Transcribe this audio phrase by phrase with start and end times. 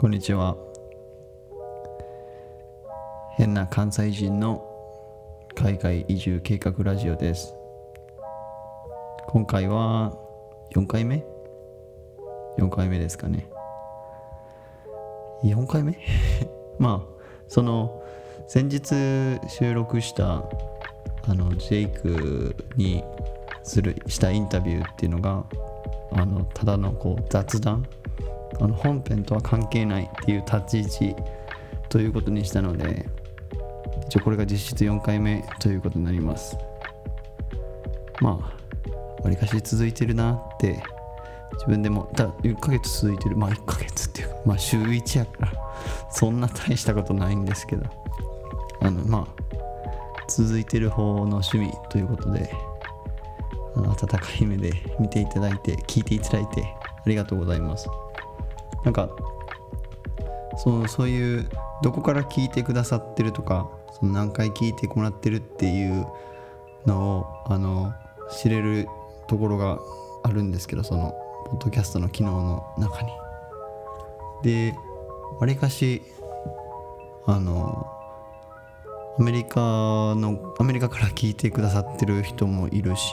[0.00, 0.56] こんにちは。
[3.36, 4.64] 変な関西人の
[5.56, 7.52] 海外移住計画ラジオです。
[9.26, 10.16] 今回は
[10.76, 11.24] 4回目
[12.58, 13.50] ?4 回目ですかね。
[15.42, 15.98] 4回目？
[16.78, 18.00] まあその
[18.46, 20.44] 先日収録した
[21.26, 23.02] あのジェイクに
[23.64, 25.44] するしたインタビューっていうのが
[26.12, 27.84] あのただのこう雑談
[28.60, 31.16] あの本編とは関係ないっていう立ち位置
[31.88, 33.08] ということにしたので
[34.06, 36.56] 一応これが実質4回目ということになります。
[38.20, 40.82] まあわりかし続いてるなって
[41.54, 43.36] 自分でもだ1ヶ月続いてる。
[43.36, 45.52] まあ1ヶ月っていうかまあ週1やから
[46.10, 47.84] そんな大したことないんですけど。
[48.80, 49.48] あのまあ
[50.28, 52.52] 続いてる方の趣味ということで
[53.74, 57.88] あの温かい目で見ていただいて聞いていただいてありがとうございます。
[58.84, 59.08] なんか
[60.56, 61.48] そうそういう
[61.82, 66.06] どこから聞いてくださってるとかその何回聞いてもらってるっていう
[66.86, 67.92] のをあの
[68.30, 68.88] 知れる
[69.28, 69.78] ところが
[70.24, 71.14] あるんですけどその
[71.46, 73.10] ポッドキャストの機能の中に。
[74.42, 74.74] で
[75.40, 76.02] わりかし
[77.26, 77.86] あの
[79.18, 83.12] アメリカのアメリカから聞いてくださってる人もいるし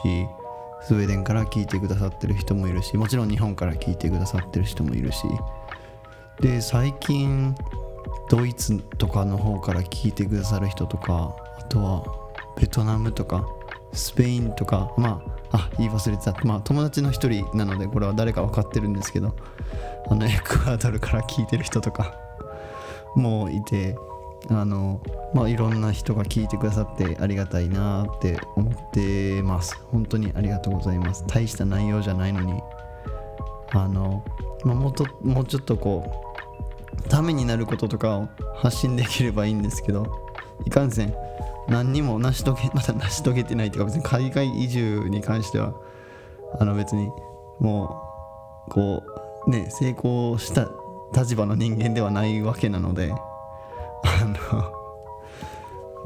[0.81, 5.23] スウェーデンから聞いてくださってる人もいるしもちろん日本から聞いてくださってる人もいるし
[6.41, 7.55] で最近
[8.29, 12.03] ドイツとかの方から聞いてくださる人とかあとは
[12.59, 13.45] ベトナムとか
[13.93, 16.35] スペインとかまああ言い忘れてた。
[16.43, 19.35] まあ友達の一人なのでこれは誰か分かってるんですけど
[20.09, 22.13] あのエクアドルから聞いてる人とか
[23.15, 23.97] もいて
[24.49, 25.01] あの
[25.33, 29.79] まあいろんな人が聞いてくださってありがたいなって思ってます。
[29.91, 31.23] 本当にありがとうございます。
[31.27, 32.61] 大した内容じゃないのに
[33.71, 34.23] あの、
[34.63, 36.24] まあ、もっともうちょっとこう
[37.09, 40.07] ためになることとかを発信できればいいんですけど
[40.65, 41.13] いかんせん
[41.67, 45.73] 何にも成し遂げ まだ成し遂げてないというか別に海外移住に関しては
[46.59, 47.11] あの別に
[47.59, 48.01] も
[48.67, 49.03] うこ
[49.47, 50.67] うね成功した
[51.13, 54.71] 立場の人間ではないわけなのであの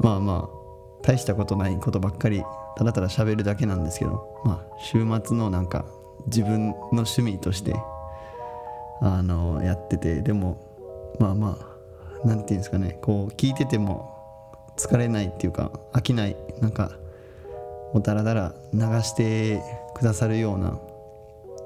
[0.00, 0.60] まあまあ
[1.02, 2.44] 大したことないことばっかり
[2.76, 5.84] ただただ喋るだけなんですけどまあ週末のなんか
[6.26, 7.74] 自分の趣味として
[9.00, 10.58] あのやっててでも
[11.20, 11.58] まあま
[12.24, 12.98] あなんていうんですかね。
[13.02, 14.16] こう聞いてても
[14.76, 16.36] 疲れないっていうか飽きない。
[16.60, 16.90] なんか
[17.92, 19.62] もうだらだら流して
[19.94, 20.78] くださるような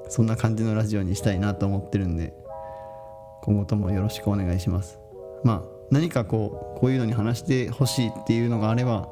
[0.09, 2.35] そんな感じのラジオにしたいなと思ってるんで
[3.43, 4.99] 今後ともよろしくお願いします。
[5.45, 9.09] まあ何かこうこういうのに話してほしいっていうのがあれば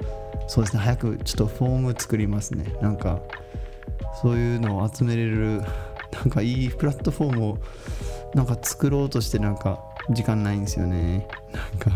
[0.49, 0.83] そうですね。
[0.83, 2.75] 早くちょっとフォーム作りますね。
[2.81, 3.21] なんか
[4.21, 5.63] そういうのを集めれる
[6.13, 7.59] なんかいいプラットフォームを
[8.35, 11.27] なんか作ろうとしてなんか時間ないんですよね。
[11.53, 11.91] なんか。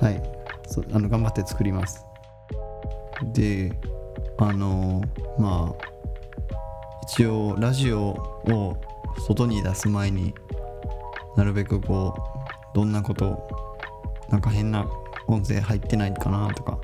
[0.00, 0.22] はい。
[0.66, 2.04] そあの頑張って作ります。
[3.32, 3.72] で
[4.38, 5.02] あの
[5.38, 5.92] まあ
[7.04, 8.76] 一応ラジオを
[9.26, 10.34] 外に出す前に
[11.36, 13.48] なるべくこうどんなこと
[14.30, 14.86] なんか変な
[15.26, 16.78] 音声入ってないかなとか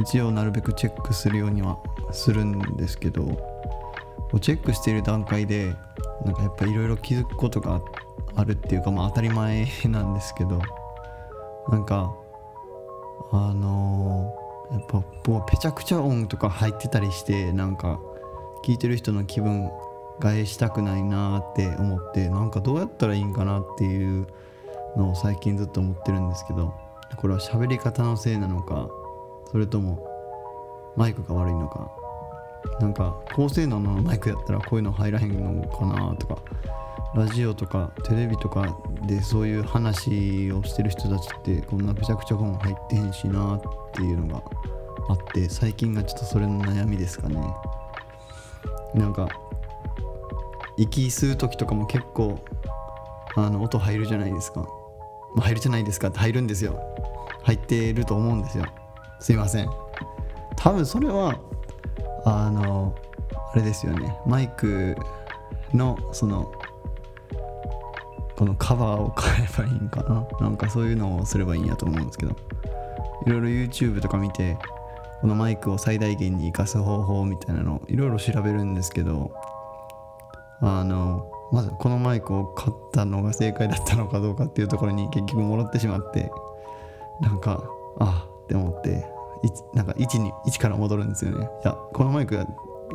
[0.00, 1.78] 一応なるべくチェックするようには
[2.12, 3.24] するんですけど
[4.40, 5.74] チェックしている段階で
[6.24, 8.05] なんかやっぱいろいろ気づくことがあって
[8.36, 10.60] あるっていうかまあ当たり前なんですけど
[11.68, 12.14] なんか
[13.32, 14.98] あのー、やっぱ
[15.30, 17.98] もうぺちゃくちゃ音とか入ってたりしてなんか
[18.64, 19.70] 聞いてる人の気分
[20.20, 24.26] 害したくないなって思ってなんかどうやったらいいんかなっていう
[24.96, 26.74] のを最近ずっと思ってるんですけど
[27.16, 28.88] これは喋り方のせいなのか
[29.50, 30.06] それとも
[30.96, 31.90] マイクが悪いのか
[32.80, 36.38] なんか高性能のマイクやったらこういうの入らへんのかなとか
[37.14, 43.62] ラジオとかテレビとかでそういう話をしてる人たちってこんなぺちゃくちゃ本入ってへんしなっ
[43.92, 44.42] ていうのが
[45.08, 47.40] あって最近がちょっとそれの悩みですかね。
[48.94, 49.28] なんか
[50.76, 52.38] 息吸う時とかも結構
[53.34, 54.66] あの音入るじゃないですか。
[55.34, 56.78] ま、入るじゃないですかって入るんですよ。
[57.42, 58.64] 入ってると思うんですよ。
[59.20, 59.70] すいません。
[60.56, 61.38] 多分それは
[62.24, 62.94] あの
[63.52, 64.18] あれですよね。
[64.26, 64.96] マイク
[65.72, 66.50] のその
[68.36, 70.26] このカバーを変えばいいんかな？
[70.40, 72.36] なんかそういうのをすればいいんやと思うんですけど。
[73.24, 74.56] いろいろ YouTube とか見て
[75.20, 79.32] このマイクを最大限に活かす方法みたいなのいろいろ調べるんですけど
[80.60, 86.30] あのまずこのマイクを買ったのが正解だったのかどうかっていうところに結局もらってしまって
[87.20, 87.64] なんか
[87.98, 89.06] あって思って
[89.74, 91.48] なんか1に1から戻るんですよね。
[91.64, 92.46] いやこのマイクがい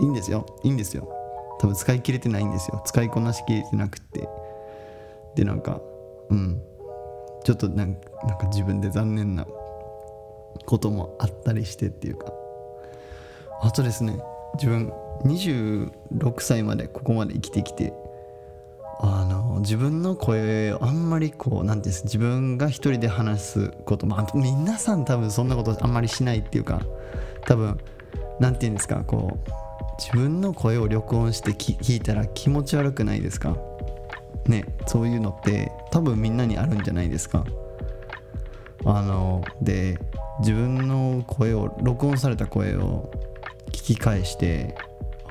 [0.01, 0.45] いんですよ。
[0.63, 1.09] いいんですよ。
[1.59, 2.81] 多分使い切れてないんですよ。
[2.85, 4.29] 使いこなしきれてなくって。
[5.35, 5.81] でなんか
[6.29, 6.61] うん。
[7.43, 7.97] ちょっとなん
[8.27, 9.47] なんか自分で残念な
[10.65, 12.31] こともあったりしてっていうか。
[13.63, 14.19] あとですね
[14.55, 14.91] 自分
[15.23, 15.91] 26
[16.39, 17.93] 歳までここまで生きてきて
[18.99, 26.81] あの自分の声あんまりこう何て言うんです自分が一人で話すことまあ皆さん多分そんなことあんまりしないっていうか
[27.45, 27.79] 多分
[28.39, 29.49] 何て言うんですかこう
[29.99, 33.55] 自分の声を録音して聞いたら気持ち悪くないですか？
[34.47, 37.45] ねそういうのって多分みんなにあるんじゃないですか。
[38.83, 39.99] あので
[40.39, 43.11] 自分の声を録音された声を
[43.67, 44.75] 聞き返して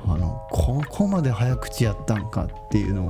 [0.05, 3.07] あのここまで早口やったんかっていうのを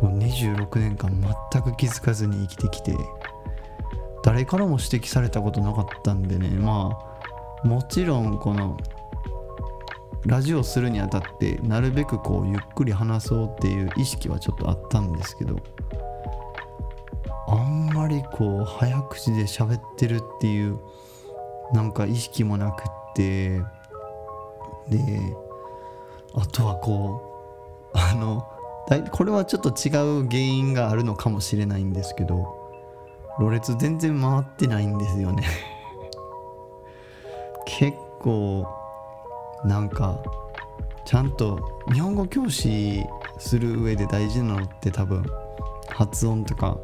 [0.00, 1.10] もう26年間
[1.52, 2.96] 全く気づかずに生きてきて
[4.22, 6.98] 誰からも指摘されたことなかったんでねま
[7.64, 8.76] あもちろんこの
[10.26, 15.56] ラジオするにあたってなるべくこうゆっくり話そうっていう意識はちょっとあったんですけど
[17.48, 20.80] あんまりこう早口で喋ってるっていう
[21.72, 22.84] なんか意識もなくっ
[23.14, 23.60] て
[24.88, 25.20] で
[26.34, 28.44] あとはこうあの
[29.12, 29.90] これはちょっと違
[30.22, 32.66] う原因があるのかもしれないんですけど
[33.38, 35.44] ろれつ全然回ってないんですよね。
[37.66, 38.66] 結構
[39.64, 40.20] なんか
[41.04, 43.04] ちゃんと日本語教師
[43.38, 45.24] する上で大事なのって多分
[45.88, 46.78] 発音とか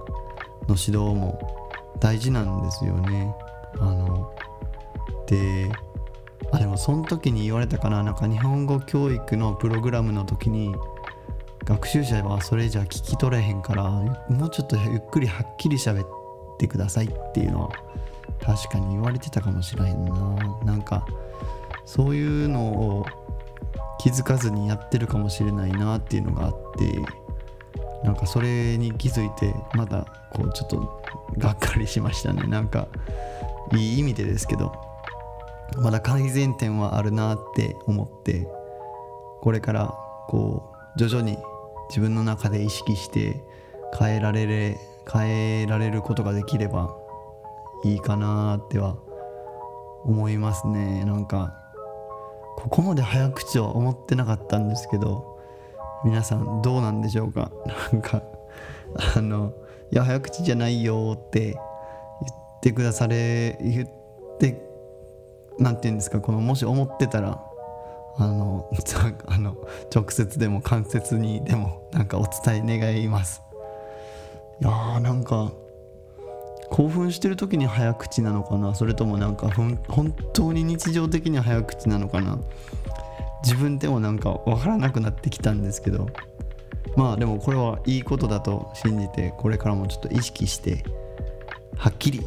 [0.68, 1.40] の指導も
[1.98, 3.34] 大事なんですよね。
[3.78, 4.32] あの
[5.26, 5.70] で
[6.52, 10.74] あでもその時に言われたかななんか日本語教育のプログラムの時に
[11.64, 16.08] 学習者はそれじゃ聞き取れへんからもうちょっとゆっくりはっきり喋っ
[16.58, 17.70] てくださいっていうのは
[18.40, 20.12] 確かに言われてたかもしれへんな
[20.64, 21.06] なんか
[21.84, 23.06] そういうのを
[23.98, 27.02] 気づかずにやってるかもしれないなっていうのがあって
[28.04, 31.02] なんかそれに気づいてまだこうちょっと
[31.38, 32.42] がっかりしましたね。
[32.48, 32.88] なんか
[33.72, 34.72] いい意味でですけど
[35.78, 38.46] まだ改善点はあるなって思って
[39.40, 39.94] これから
[40.28, 41.38] こう徐々に
[41.88, 43.42] 自分の中で意識して
[43.98, 44.76] 変えられる
[45.10, 46.94] 変えられることができれば
[47.84, 48.96] いいかなっては
[50.04, 51.04] 思いますね。
[51.04, 51.61] なんか
[52.56, 55.38] ここまで早口は思ってなかったんですけど
[56.04, 57.50] 皆さんどうなんでしょうか？
[57.92, 58.22] なんか
[59.16, 59.52] あの
[59.90, 61.56] いや早口じゃないよって言っ
[62.60, 63.88] てくだされ言っ
[64.38, 64.62] て
[65.58, 66.20] 何て言うんですか？
[66.20, 67.40] このもし思ってたら
[68.16, 68.68] あの
[69.26, 69.56] あの
[69.94, 73.42] 直接でも間接にでもなんかお伝え願います。
[74.60, 75.50] いやーなんか
[76.72, 78.74] 興奮してる時に早口なのかな？
[78.74, 79.78] それともなんか本
[80.32, 82.38] 当に日常的に早口なのかな？
[83.44, 86.08] 自分でもなんか分からなくなってきたんですけど。
[86.94, 90.84] まあでもこれはいいことだと信じてこれからもちょっと意識して
[91.74, 92.20] はっきり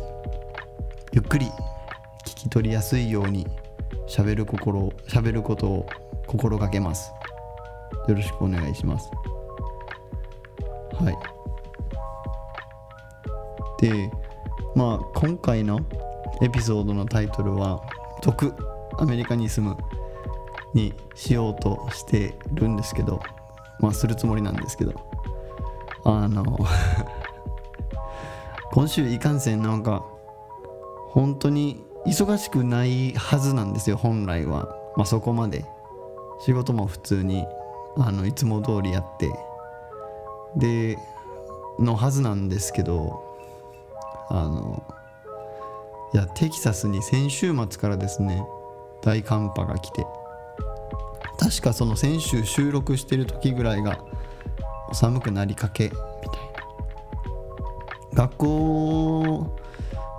[1.13, 1.45] ゆっくり
[2.25, 3.45] 聞き取りやすいように
[4.07, 5.89] 喋る心喋ることを
[6.25, 7.11] 心がけます。
[8.07, 9.07] よろしくお願いします。
[10.95, 11.17] はい。
[13.81, 14.09] で
[14.75, 15.79] まあ今回の
[16.41, 17.81] エピソードのタイトルは
[18.21, 18.53] 「毒
[18.97, 19.77] アメリカに住む」
[20.73, 23.21] にしようとしてるんですけど
[23.79, 24.93] まあするつもりなんですけど。
[26.07, 26.45] あの
[28.71, 30.05] 今週いかんせんなんか
[31.09, 34.69] 本当に忙しくないはずなんですよ本来は。
[34.95, 35.65] まあそこまで。
[36.41, 37.45] 仕事も普通に
[37.97, 39.33] あのいつも通りやって。
[40.57, 40.99] で
[41.79, 43.24] のはずなんですけど
[44.29, 44.83] あの
[46.13, 48.45] いやテキサスに先週末からですね
[49.01, 50.05] 大寒波が来て
[51.37, 53.99] 確かその先週収録してる時ぐらいが
[54.93, 56.55] 寒くなりかけみたいな。
[58.15, 59.57] 学校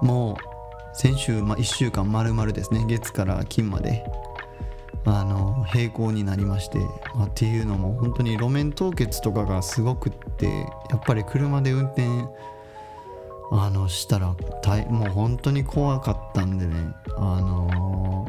[0.03, 0.37] も
[0.93, 4.05] 先週、ま、1週間丸々ですね月から金まで
[5.05, 6.79] あの並行になりまして、
[7.15, 10.47] まあ、っていうのも本当に路面凍結とかがすごくって
[10.91, 12.03] やっぱり車で運転
[13.51, 14.35] あのしたら
[14.91, 16.75] もう本当に怖かったんでね
[17.17, 18.27] あの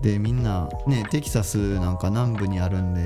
[0.00, 3.04] ー、でみんなねテキサスなんか南部にあるんで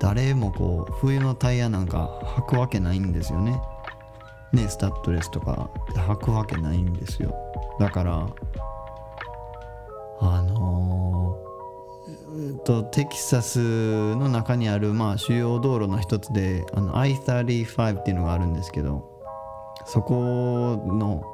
[0.00, 3.60] 誰もこう冬のタイヤなんか履くわけないんですよね。
[4.52, 7.34] ねスタッドレスとか履くわけないんですよ。
[7.80, 8.28] だから
[10.20, 19.17] あのー、えっとテキサスの中にあるまあ主要道路の一つであの I35 っていうのがあるんですけど
[19.88, 21.24] そこの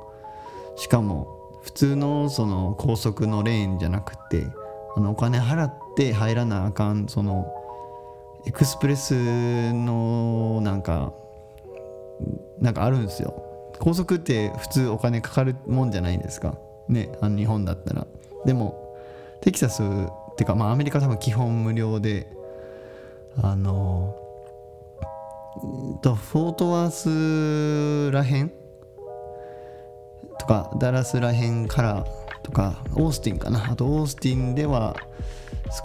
[0.76, 4.46] しかも普通のその高速のレーンじゃなくて
[4.96, 7.52] あのお金払って入らなあかんその
[8.46, 11.12] エクスプレスのなんか
[12.61, 13.42] なんかあるんですよ。
[13.80, 16.54] 高速って普通お金かかるもんじゃないですか。
[16.88, 18.06] ねあの日本だったら。
[18.44, 18.96] でも
[19.40, 22.28] テキサスってかまあアメリカ多分基本無料で
[23.42, 24.14] あの
[26.02, 28.52] とフォートワースらへん
[30.38, 32.04] とかダラスらへんから
[32.42, 33.70] とかオースティンかな。
[33.70, 34.96] あとオースティンでは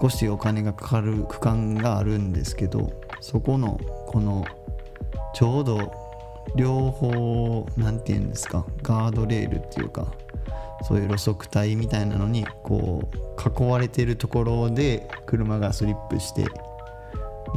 [0.01, 4.45] 少しお金がかかる区間があるんですけどそこのこの
[5.33, 5.93] ちょうど
[6.55, 10.07] 両方何て言うんですかガードレールっていうか
[10.83, 16.45] そういう路側帯みたいなのにこう囲われてるところで車がスリップして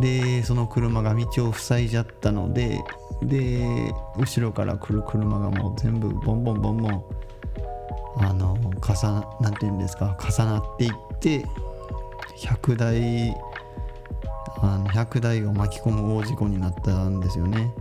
[0.00, 2.80] でその車が道を塞いじゃったので
[3.22, 7.04] で後ろから来る車がもう全部ボンボンボンボン
[8.18, 11.44] あの重なんて言うんですか重なっていって
[12.38, 13.36] 100台
[14.60, 17.72] あの100台を巻き込む大事故になったんですよね。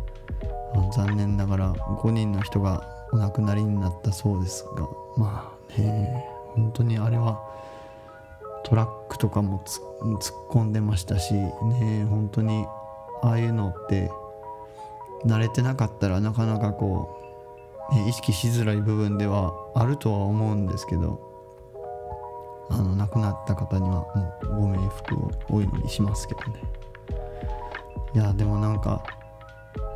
[0.93, 4.87] 残念ながら5人の人がお亡くなりになったそうですが
[5.17, 6.25] まあね
[6.55, 7.41] 本当にあれは
[8.71, 12.65] トラックとかも突っ込んでましたしね本当に
[13.21, 14.09] ああいうのって
[15.25, 17.19] 慣れてなかったらなかなかこ
[17.91, 21.19] う、ね、意識しづらい部分ではあるとは思うんですけど
[22.69, 26.61] あの亡くなった方にはもうご冥福をお祈りしますけどね。
[28.15, 29.03] いやでもなんか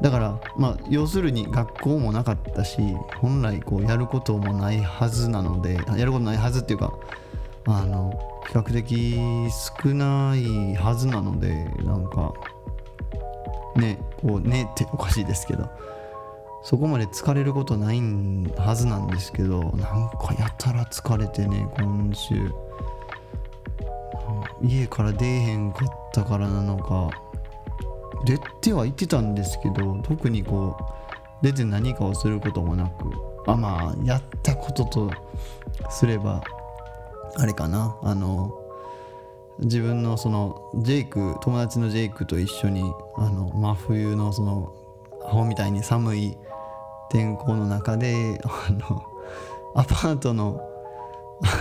[0.01, 2.82] だからまあ要するに学校もなかったし
[3.22, 6.94] 本来こうやることもないはずなのでやることないはずっていうか
[7.67, 12.34] あの比較的少ないはずなのでなんか
[13.75, 15.70] ねこうねっておかしいですけど
[16.64, 18.00] そこまで疲れることない
[18.58, 22.52] はずなんですけどなんかやたら疲れてね今週。
[24.64, 27.10] 家から出えへんかったからなのか。
[28.25, 30.84] 出ては言ってたんですけど特にこう
[31.44, 33.12] 出て何かをすることもなく。
[33.46, 35.12] あまあやったことと
[35.90, 36.44] すれば
[37.38, 37.98] あれかな。
[38.01, 38.62] あの
[39.60, 44.74] 自分のそのジェイク友達のジェイクと一緒にあの真冬のその
[45.24, 46.38] アホみたいに寒い
[47.10, 49.04] 天候の中であの
[49.75, 50.62] アパートの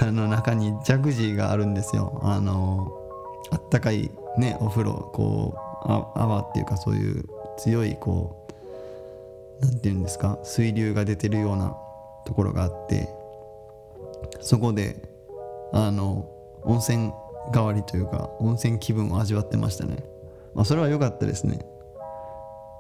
[0.01, 2.21] あの中にジャグジーがあるんですよ。
[2.23, 2.93] あの
[3.51, 7.25] あったかいねお風呂こう泡っていうかそういう
[7.59, 8.47] 強いこ
[9.61, 11.77] う何て言うんですか水流が出てるような
[12.25, 13.09] ところがあって
[14.41, 15.14] そこで
[15.77, 16.31] あの
[16.63, 17.13] 温泉
[17.53, 20.05] 代わりというか温泉気分を味わってましたね。
[20.55, 21.59] まあそれは良かったですね。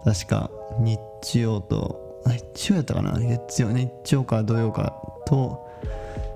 [0.05, 0.49] 確か
[0.79, 2.23] 日曜と
[2.55, 3.19] 日曜やったかな？
[3.19, 4.95] 月曜日曜か土曜か
[5.27, 5.67] と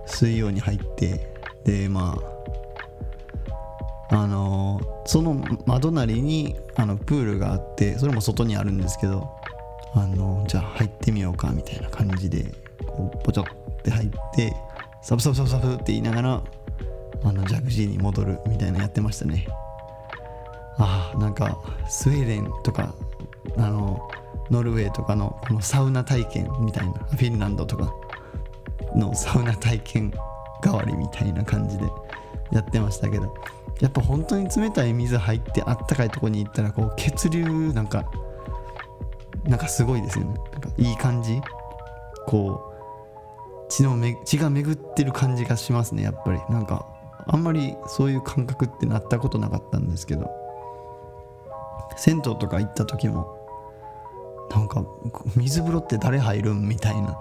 [0.05, 1.33] 水曜に入って
[1.65, 2.19] でま
[4.11, 5.35] ああのその
[5.65, 9.31] 窓なりにあのプールがあってそれも外にあるんですけど
[9.95, 12.53] あのじゃあ入ってみようかみたいな感じで
[12.87, 13.47] こうポチョっ
[13.83, 14.53] て入って
[15.09, 16.43] サブサブサブサブって言いながら
[17.25, 19.49] あのジャグジーに戻るみたいなやってましたね。
[20.77, 22.95] ああなんかスウェーデンとか
[23.57, 24.07] あの
[24.51, 27.91] ノルウェーとかのこのサウナ体験みたいなフィンランドとか
[28.95, 30.13] のサウナ体験
[30.63, 31.85] 代わりみたいな感じで
[32.53, 33.35] やってましたけど
[33.81, 38.05] やっぱ本当に冷たい水入ってあったかいとこに行ったらこう血流なんか
[39.45, 40.35] なんかすごいですよね。
[40.53, 41.41] なんかいい感じ。
[42.27, 42.68] こう
[43.69, 46.41] 血のめ血が巡ってる感じがしますねやっぱり。
[46.51, 46.87] なんか
[47.27, 50.49] あんまりそういう感覚ってなったことなかったんですけど。
[51.99, 53.37] 銭湯とか行った時も
[54.51, 54.85] なんか
[55.37, 57.19] 水風呂って誰入るんみたいな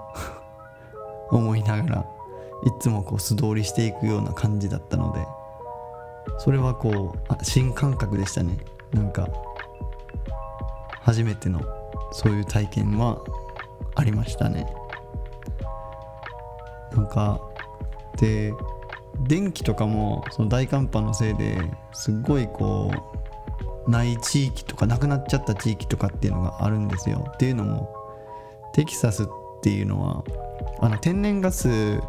[1.30, 2.06] 思いながら
[2.64, 5.26] いつもこう素通りしていくような感じだったので
[6.38, 8.58] それはこう新感覚でしたね。
[8.92, 9.28] なんか
[11.02, 11.60] 初めての
[12.12, 13.18] そういう体験は
[13.94, 14.72] ありましたね。
[16.92, 17.40] なんか
[18.18, 18.52] で
[19.26, 21.58] 電気とかもその大寒波のせいで
[21.92, 22.90] すっごいこ
[23.86, 27.24] うない地域とかなくなっちゃった地域とかっていうのがあるんですよ。
[27.34, 27.94] っていうのも
[28.74, 29.26] テキサスっ
[29.62, 30.24] ていうのは
[30.80, 32.00] あの天然ガス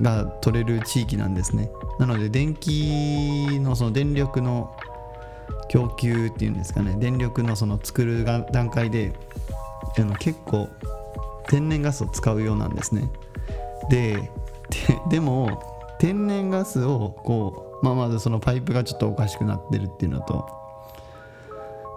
[0.00, 1.70] が取れる地域なんですね。
[1.98, 4.74] なので電気のその電力の
[5.68, 6.96] 供給っていうんですかね。
[6.98, 9.12] 電力のその作る段階で
[10.20, 10.68] 結構
[11.48, 13.10] 天然ガスを使うようなんですね。
[13.90, 14.30] で
[15.10, 15.62] でも
[15.98, 20.48] 天然ガスをこう、まあ、まずそのパイプがちょっとおかしくなってるっていうのと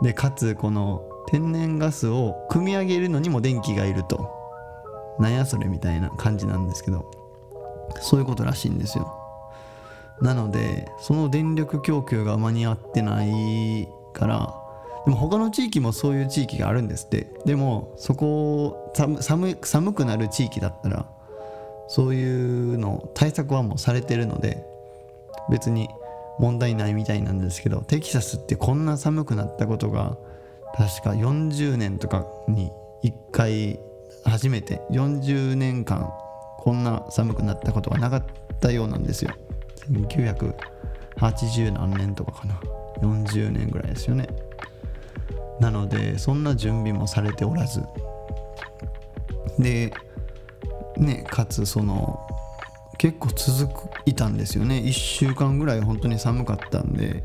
[0.01, 4.43] でかつこの天然ガスを組み上げるのにも電気がいると。
[5.19, 7.09] なんやそれみたいな感じなんですけど
[8.01, 9.13] そういうことらしいんですよ。
[10.21, 14.53] なのでその電力供給が間に合ってないから
[15.05, 17.31] でも他の地域もそういう地域があるんですって。
[17.45, 21.05] でもそこ寒寒寒くなる地域だったら
[21.87, 24.63] そういうの対策はもうされてるので
[25.49, 25.89] 別に
[26.39, 30.17] 問題ないみたいなんですけどテキサスってこんな寒くなったことが
[30.75, 32.71] 確か40年とかに
[33.03, 33.79] 1回
[34.25, 36.11] 初めて40年間
[36.57, 38.25] こんな寒くなったことがなかっ
[38.59, 39.31] たようなんですよ。
[39.89, 42.59] 1980何年とかかな。
[43.01, 44.27] 40年ぐらいですよね。
[45.59, 47.83] なのでそんな準備もされておらず。
[49.59, 49.93] で
[50.97, 52.19] ねかつその
[52.97, 53.73] 結構続
[54.05, 54.77] いたんですよね。
[54.77, 57.23] 1週間ぐらい本当に寒かったんで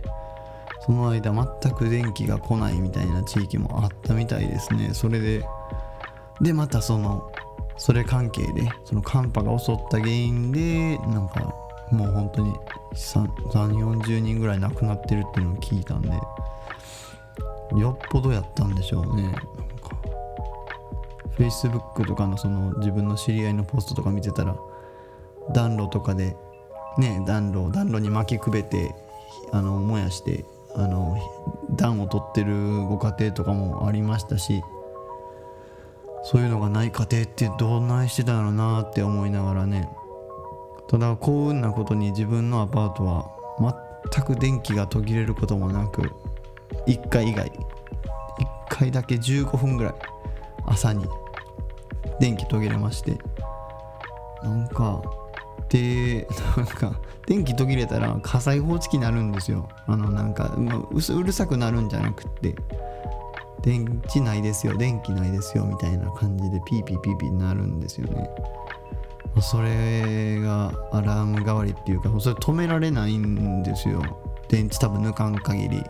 [0.84, 1.32] その間
[1.62, 4.90] 全く電気が来ないみたいな地域もあったみたいですね。
[4.92, 5.44] それで
[6.40, 7.30] でまたその
[7.76, 11.54] それ関係でその寒波が襲った原因でなんか
[11.90, 12.52] もう本当に
[12.94, 16.10] 3 4 0人ぐらい亡くなってるっていうのを聞いたんで
[17.78, 19.34] よっぽどやったんでしょうね。
[21.38, 24.56] Facebook とかのその自分の知り合いのポストとか見てたら
[25.54, 26.36] 暖炉とかで
[26.98, 28.94] ね暖炉暖炉に巻きくべて
[29.52, 31.16] あの燃やしてあの
[31.76, 34.62] 暖を取ってるご家庭とかもありましたし
[36.24, 39.88] そういうのがない家庭ってどんないしてたんやろなって思いながらね。
[40.88, 43.30] ただ幸運なことに自分のアパートは
[44.12, 46.10] 全く電気が途切れることもなく
[46.86, 47.52] 1回以外1
[48.70, 49.94] 回だけ15分ぐらい
[50.66, 51.06] 朝に
[52.20, 53.18] 電気途切れまして。
[54.42, 55.02] なんか
[55.68, 59.68] でなんか電気途切れたら火災報知器になるんですよ。
[59.86, 62.54] あのなんか、うるさくなるんじゃなくって。
[63.62, 68.30] 電池ないですよ電気ないですよみたいな感じでピーピーピーピーになるんですよね。
[69.42, 74.00] それがアラーム代わりっていうかそれ止められないんですよ。
[74.48, 75.82] 電池多分抜かん限り。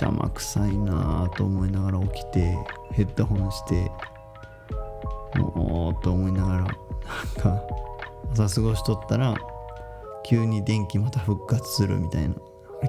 [0.00, 2.56] 邪魔くさいなと思いながら起きて
[2.92, 3.90] ヘッドホンして
[5.38, 6.68] もうと思いながらなん
[7.40, 7.62] か
[8.32, 9.34] 朝過ごしとったら
[10.24, 12.34] 急に電気また復活するみたいな。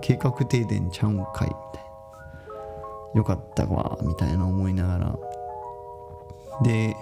[0.01, 1.83] 計画停電ちゃうんかいみたい
[3.13, 3.19] な。
[3.19, 5.19] よかったわみたいな思いながら。
[6.63, 6.95] で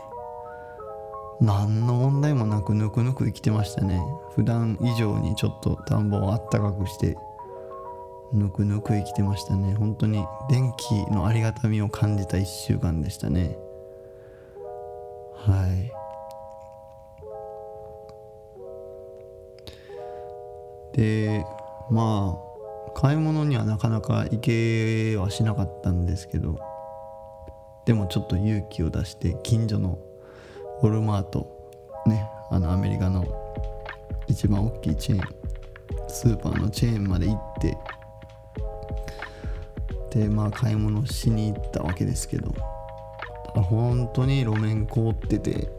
[1.41, 4.01] 何の問題もなくぬくぬく生きてましたね。
[4.35, 7.15] 普段以上にちょっと暖房をあったかくして
[8.33, 9.75] ぬくぬく生きてましたね。
[9.75, 13.57] 本当に電気のありがたみを感じた1週間でしたね。
[15.45, 15.99] はい。
[20.93, 21.45] で
[21.89, 26.59] まあ買い物にはなかなか行けはしなかったんですけど
[27.85, 29.97] でもちょっと勇気を出して近所の
[30.81, 31.47] ウォルマート
[32.05, 33.25] ねあのアメリカの
[34.27, 37.77] 一番大きいチェーンスーパーのチェーンまで行って
[40.19, 42.78] でまあ買い物しに行ったわけですけど。
[43.55, 45.69] 本当に路面凍ってて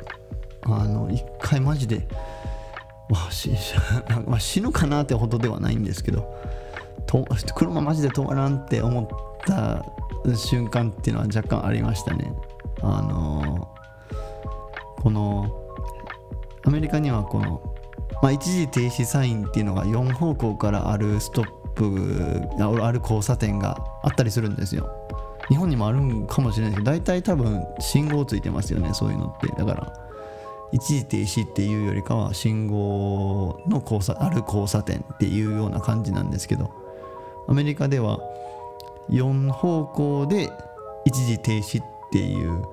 [0.62, 2.06] あの一回マジで
[3.08, 3.50] わし
[4.26, 6.32] まあ、死ぬかなってほどではないんですけど
[7.06, 9.08] と車マジで止まらんって思っ
[9.44, 9.84] た
[10.36, 12.32] 瞬間っていうのは若干ありましたね。
[12.82, 13.68] あの
[15.00, 15.50] この
[16.64, 17.74] アメリカにはこの、
[18.22, 22.42] まあ、一時停止サインっていうのが4方向からあるストップ
[22.84, 24.99] ある交差点があったりするんですよ。
[25.50, 29.92] 日本にもあるんかもしれないですけど大体多分信号ついてますよねそういうのってだから
[30.72, 36.70] 一時停止っていうよりかは信号の交差ある交差点っていうような感じなんですけど
[37.48, 38.20] アメリカでは
[39.10, 40.50] 4方向で
[41.04, 42.64] 一時停止っていう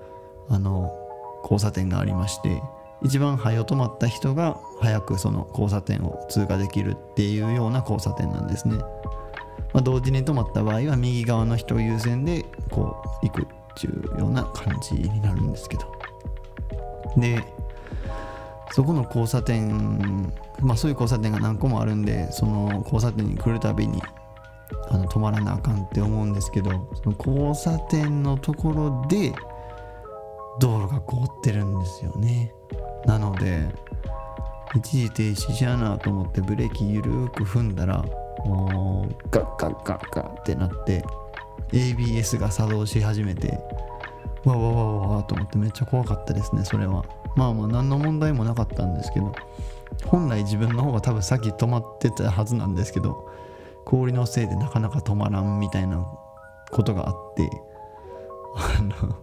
[0.50, 0.94] あの
[1.42, 2.62] 交差点がありまして
[3.04, 8.78] 一番早止まった人が早くその交差点を通過できるっていうような交差点なんですね。
[9.74, 13.46] まあ、同時に止まった場合は右側の人優先でこう行くっ
[13.80, 15.98] ていうような感じになるんですけど。
[17.18, 17.44] で
[18.72, 24.02] そこの交差点まあそういう交差点が何個もあるんでその交差点に来るたびに
[24.90, 26.70] あの止まらなあかんって思うんですけど
[27.04, 29.34] その交差点のところで
[30.60, 32.54] 道路が凍ってるんですよね
[33.06, 33.68] なので
[34.76, 38.04] 一時停止しやなと思ってブレーキゆるく踏んだら
[38.48, 41.04] もうガッガッガッガッってなって
[41.72, 43.60] ABS が作動し始めて
[44.46, 47.04] わわわわわと思ってめっちゃ怖かったですねそれは。
[47.36, 49.32] まあまあ何の問題もなかったんですけど
[50.06, 53.30] 本来自分の方が多分先止まってたはずなんですけど
[53.86, 56.06] 氷のせいでなかなか止まらんみたいな
[56.72, 57.50] ことがあって
[58.80, 59.16] あの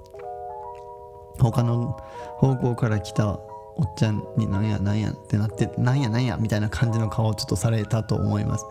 [1.40, 1.96] 他の
[2.38, 3.40] 方向から来た
[3.76, 8.64] おっちゃんになんやなんやってなってなんやなんやみたいな感じの顔をちょっとされたと思います。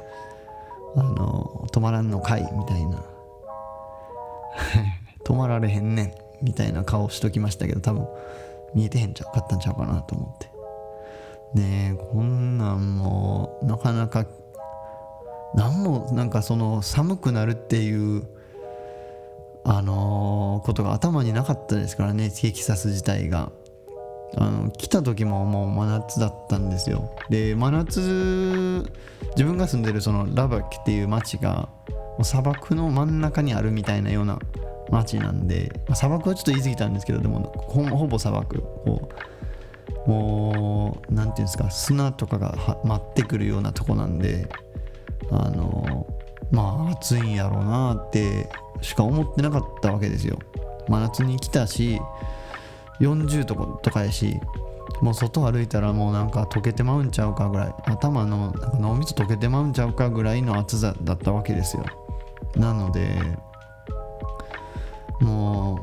[0.95, 3.03] あの止まらんのかいみたいな。
[5.25, 6.13] 止まられへんねん
[6.45, 8.07] みたいな顔しときましたけど多分
[8.75, 10.51] 見えてへんちゃうかったんちゃうかなと思って。
[11.53, 14.25] ねえこんなんもなかなか
[15.53, 18.27] 何もなんかその寒くなるっていう
[19.63, 23.51] あのー、ことが頭になかったですからねテキサス自体が。
[24.35, 27.15] あの来た時ももう真夏だったんですよ。
[27.29, 28.89] で真夏
[29.31, 34.39] 自分が住んでるそのラバックっていう町がもう砂漠の真ん中にあるみたいなような
[34.89, 38.63] 町なんで、まあ、砂漠はちょっと言い過ぎたんですけどでもほぼ砂漠。
[38.85, 39.09] を
[40.05, 44.49] もう何て言うんですか砂とかが舞ってくるようなとこなんで
[45.31, 46.05] あの
[46.51, 48.49] まあ暑いんやろうなって
[48.81, 50.39] しか思ってなかったわけですよ。
[50.89, 52.01] 真夏に来たし
[52.99, 54.39] 40とことかやし
[55.01, 61.85] もう外歩いたらもうなんか溶けてまうんちゃうかぐらい頭のなんか脳みそ溶けてまうんちゃうかぐらいの暑さだったわけですよ。
[62.55, 63.17] なので
[65.19, 65.79] も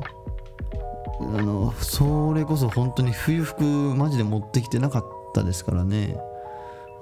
[1.19, 6.17] うあのそれこそ本当に冬服マジで持ってきてなかったですからね。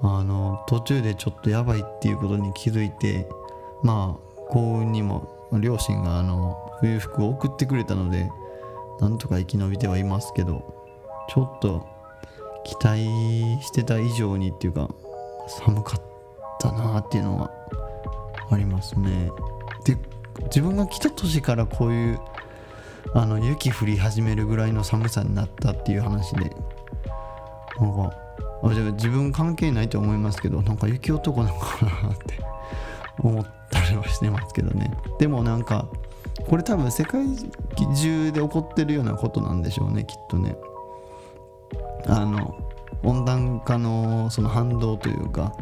[0.02, 3.28] あの途中でちょっとやばいっていうことに気づいて
[3.82, 8.30] まあ幸運にも両親があの冬服を送ってくれたので
[9.00, 10.74] なんとか生き延びてはいますけど
[11.28, 11.86] ちょっと
[12.64, 13.02] 期待
[13.62, 14.88] してた以上にっていうか
[15.48, 16.02] 寒かっ
[16.60, 17.50] たなっていうのは
[18.50, 19.30] ありますね。
[19.84, 19.96] で
[20.44, 22.20] 自分が来た年からこういう
[23.14, 26.50] あの雪降り始めるぐらいの寒さになったっていう話で
[27.80, 28.12] なんか
[28.92, 32.38] 自分関係ないと思いますけどなんか雪男なのかなって
[33.18, 34.92] 思ったりはしてますけどね。
[35.18, 35.88] でもなんか
[36.48, 37.24] これ多分世界
[37.94, 40.56] 中で起こってるようなことなんでしょうねきっとね。
[42.06, 42.56] あの
[43.02, 45.54] 温暖化のその反動というか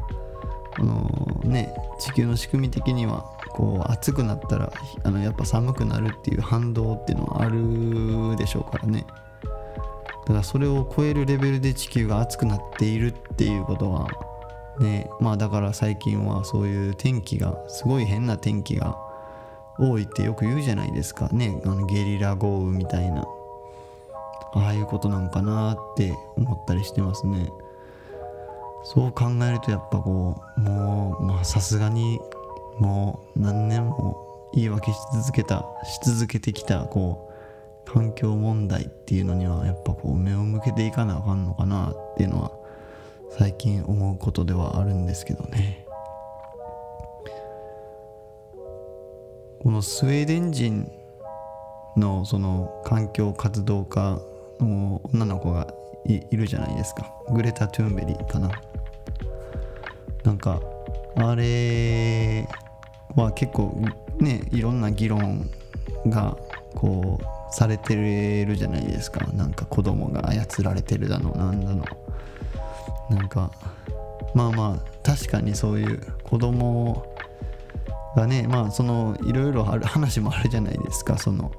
[0.79, 9.05] あのね地球の仕組み的にはこう暑くなったらあのやっぱ寒くなるっていう反動っていうのはあるでしょうからね。
[10.27, 14.09] だからそれを超えるレベルで地球が熱くなっているっていうことは
[14.79, 18.99] ねまあだから最近はそういう天気がすごい変な天気が
[19.79, 21.29] 多いってよく言うじゃないですか。
[21.29, 23.25] ねあのゲリラ豪雨みたいな。
[24.55, 27.51] ああいうことなんかなって思ったりしてますね。
[28.85, 32.19] そう考えるとやっぱこうもうまあさすがに
[32.79, 37.31] もう何年も言い訳し続けたし続けてきたこ
[37.87, 42.53] う環境問題っていうのにはやっぱこう目を向けていかなあかんのかなっていうのは
[43.31, 45.88] 最近思うことではあるんですけどね。
[49.61, 50.91] このスウェーデン人
[51.97, 54.21] のその環境活動家
[54.61, 55.67] の女の子が
[56.05, 57.13] いるじゃないですか。
[57.33, 58.51] グレタ・トゥーンベリかな。
[60.23, 60.61] なんか
[61.17, 62.47] あれ
[63.17, 63.83] は結構
[64.21, 65.51] ねいろんな議論
[66.07, 66.37] が
[66.75, 67.97] こうされて
[68.45, 69.27] るじゃないですか。
[69.33, 71.85] なんか子供が操られてるだのなんだの。
[73.11, 73.51] なんか
[74.35, 77.18] まあまあ確かにそういう子供
[78.19, 81.51] がねまあそのいろいろある 話もあるじゃないですかその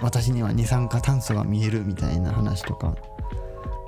[0.00, 2.94] 私には二酸化炭素が見えるみたいな話とか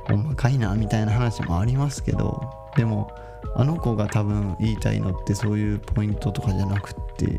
[0.08, 2.42] ほんまかいなみたいな話もありますけど
[2.76, 3.10] でも
[3.54, 7.38] あの子が多分言いたいのってそういうポイントとかじゃなくって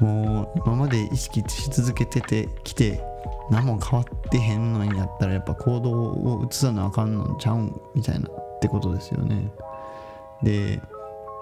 [0.00, 3.02] もう今まで意識し続けててきて
[3.50, 9.50] 何も変わってへんのにやったらやっぱ行動を移さなあかんのちゃうんみたいなってことですよね。
[10.42, 10.80] で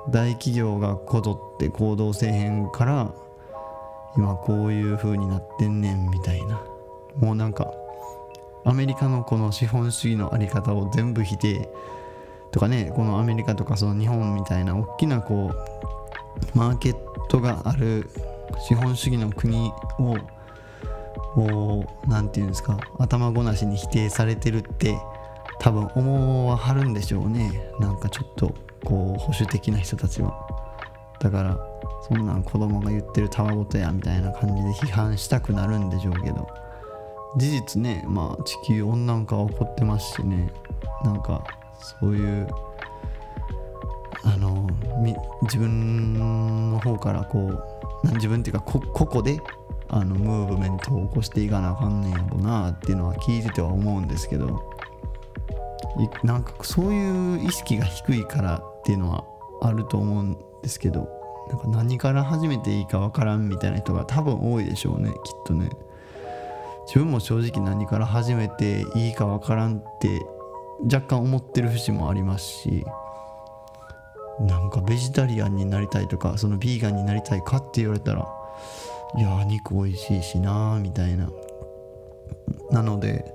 [0.08, 3.12] 大企業がこぞって行動せえへんから
[4.16, 6.62] 今こういう風になってんねんみたいな。
[7.16, 7.72] もうなんか
[8.64, 11.68] アメリカのこの資本主義の在り方を全部否定
[12.50, 15.52] とかねこのアメリカとかその日本みたいな大きなこ
[16.54, 16.96] うマーケッ
[17.28, 18.08] トがある
[18.66, 20.16] 資本主義の国を
[22.06, 24.98] 何て言うんですか頭ごなしに否定されてるって
[25.60, 27.70] 多分思わはるんでしょうね。
[27.78, 30.34] なんかちょっとこう保守的な人たちは。
[31.20, 31.58] だから
[32.08, 36.48] そんなん子供が言ってるたわごとやみたいな感じで批判したくなるんでしょうけど。
[37.36, 40.52] 事実ねまあ地球温暖化は起こってますしね。
[41.04, 41.44] なんか
[42.00, 42.48] そういう
[44.24, 44.66] あの
[45.42, 47.38] 自分の方からこ
[48.04, 49.40] う自分っていうか個々で
[49.88, 54.60] あのムーブメントを起こしていかなあかんねんやろなっていうのは聞いてては思うんですけど。
[56.22, 59.24] なんかそういう意識が低いからっていうのは
[59.62, 61.08] あると思うんですけど
[61.48, 65.70] なんか何から始めていいかわからんみたいな人が多分多いでしょうねきっとね。
[66.86, 70.26] 自分も正直何から始めていいかわからんって
[70.82, 72.84] 若干思ってる節もありますし
[74.40, 78.26] なんかベジタリアンになりたいとかそのビーガンになりたいかって言われたら
[79.16, 81.30] いや肉美味しいしなみたいな。
[82.70, 83.34] なので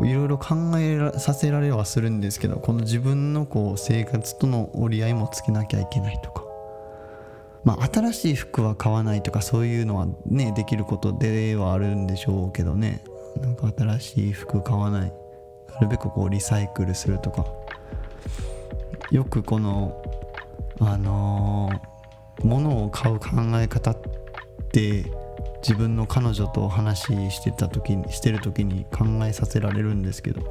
[0.00, 6.44] いろいろ考えさせられはするんですけどこの自分のこう生活との折り合いもつけなきゃいけないとか。
[7.64, 13.02] まあ新しい服は買わないとかそういうのはねできることではあるんでしょうけどね。
[13.40, 15.12] なんか新しい服買わない。
[15.72, 17.44] なるべくこうリサイクルするとか。
[19.10, 20.02] よくこの
[20.80, 23.96] あのー、物を買う考え方っ
[24.70, 25.04] て
[25.62, 30.42] 自分の彼女と話してた時にしてる時に考えさせられるんですけど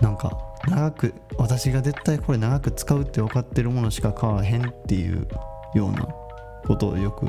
[0.00, 5.28] なんか長く私が絶対これ長く使うって分かってるものしか買わへんっていう
[5.74, 6.08] ような
[6.66, 7.28] ことをよく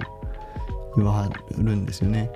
[0.95, 2.31] 言わはるんですよね。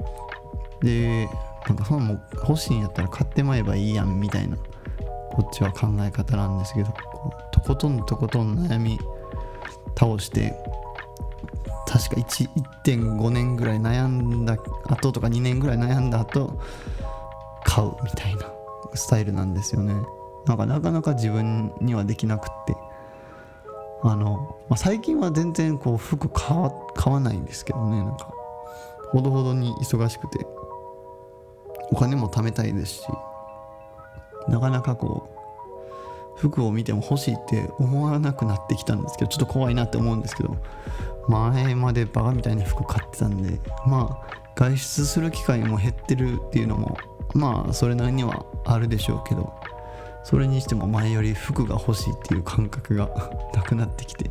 [0.81, 1.27] で
[1.67, 4.57] なんかそのもう欲しいんやったら買ってまえばいいやんみたいな
[5.31, 6.93] こっちは考え方なんですけど
[7.51, 8.97] とことんとことん悩み
[9.97, 10.55] 倒して
[11.89, 16.59] 確か1.5年ぐらい悩んだ後とか2年ぐらい悩んだ後
[17.63, 18.45] 買うみたいな
[18.93, 19.95] スタイルなんですよね。
[20.45, 22.75] なんかなかなか自分にはできなくって。
[24.01, 27.97] あの、まあ、最近は全然こう服買わ買わないんですけどね。
[27.97, 28.31] なんか
[29.11, 30.45] ほどほどに忙しくて。
[31.91, 33.07] お金も貯めたいですし
[34.47, 35.29] なかなかこ
[36.35, 40.55] う服を見ても欲しいって思わなくなってきたんですけどちょっと怖いなって思うんですけど
[41.29, 46.97] 前までバカみたいに服買ってたんでまあ外出する機会も減ってるっていうのも
[47.33, 49.53] まあそれなりにはあるでしょうけど
[50.23, 53.09] それにしても前より服が欲しいっていう感覚が
[53.53, 54.25] なくなってきて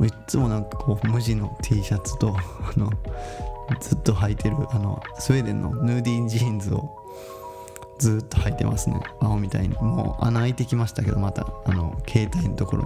[0.00, 2.90] いつもなんかこう無地の T シャツとあの
[3.80, 6.90] ずっと履いてるあのスウェーデンの Nudie Jeans を
[7.98, 9.00] ずっと履いてますね。
[9.20, 9.76] 青みたいに。
[9.76, 12.84] もう穴開いてきましたけどまたあの携帯のところ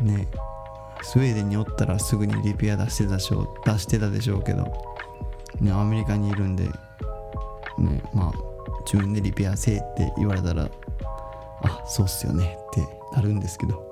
[0.00, 0.16] に。
[0.16, 0.26] ね。
[1.02, 4.64] スウェーデンにおったらすぐにリペア出してたでしょ出してたでしょうけど、
[5.60, 6.64] ね、アメリカにいるんで、
[7.78, 8.32] ね、まあ
[8.84, 10.68] 自分でリペアせえって言われたら
[11.62, 13.90] あそうっすよねってなるんですけど。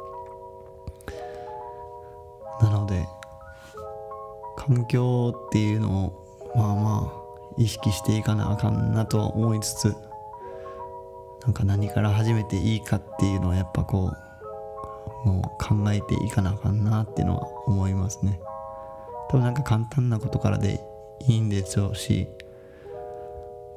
[2.60, 3.06] なので
[4.56, 9.96] 環境っていうのをまあまあ意識していかなあかんなとは思いつつ
[11.42, 14.27] なんか何から始めていいかっていうのはやっぱこう
[15.24, 18.40] もう考えていかなあかんなっていうのは思いますね。
[19.31, 20.81] 多分なんか簡単なことからで
[21.26, 22.28] いいんでしょうし。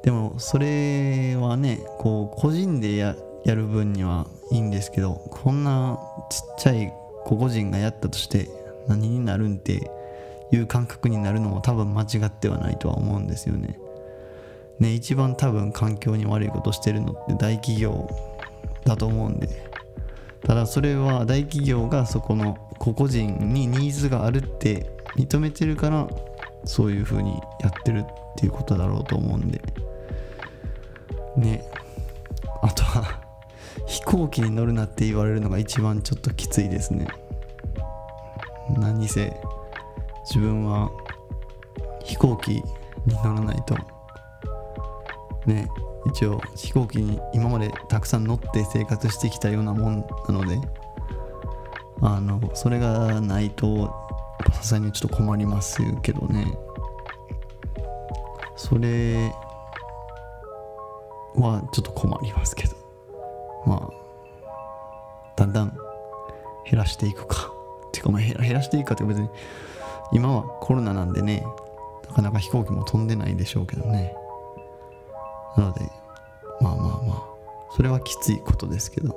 [0.02, 6.92] でもそれはねこう個人でやる分にはいいんですけどこんなちっちゃい
[7.24, 8.48] 個々人がやったとして
[8.88, 9.90] 何になるんって
[10.50, 13.78] いう感覚になるのも多分間違ってはないとは思うんですよね。
[14.80, 18.08] ね一番多分環境に悪いことしてるのって大企業
[18.84, 19.71] だと思うんで。
[20.44, 26.08] ただそれは大企業がそこの個々人にニーズがあるって認めてるから
[26.64, 28.04] そういう風にやってるっ
[28.36, 29.60] ていうことだろうと思うんで。
[31.36, 31.64] ね。
[32.62, 33.20] あとは
[33.86, 37.06] 飛行機に乗るなって言われるのが一番ちょっときついですね。
[38.78, 39.36] 何せ
[40.24, 40.90] 自分は
[42.04, 42.62] 飛行機に
[43.06, 43.76] 乗らないと。
[45.46, 45.68] ね。
[46.06, 50.58] 一応飛行機に今までたくさん乗って生活してきたようなもんなので
[52.00, 53.94] あのそれがないと
[54.52, 56.46] さすがにちょっと困りますけどね。
[58.56, 59.32] それ
[61.34, 62.76] はちょっと困りますけど。
[63.66, 64.02] まあ
[65.36, 65.76] だんだん
[66.68, 67.52] 減らしていくか。
[67.88, 69.28] っていうかまあ減らしていくかって別に
[70.12, 71.44] 今はコロナなんでね
[72.08, 74.16] なかなか飛行機も飛んでないでしょうけどね。
[75.56, 75.80] なので
[76.60, 77.22] まあまあまあ
[77.74, 79.16] それはきついことですけど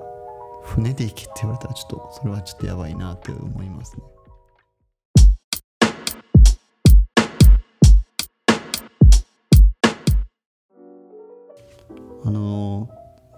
[0.64, 4.04] 船で行けって言われたらちょっとそれはちょっとやばいなって思いますね。
[12.26, 12.90] あの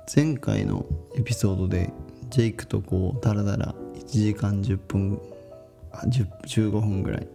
[0.07, 0.86] ー、前回の
[1.17, 1.91] エピソードで
[2.29, 5.19] ジェイクとこうダラダラ1時間10分
[6.45, 7.27] 15分ぐらい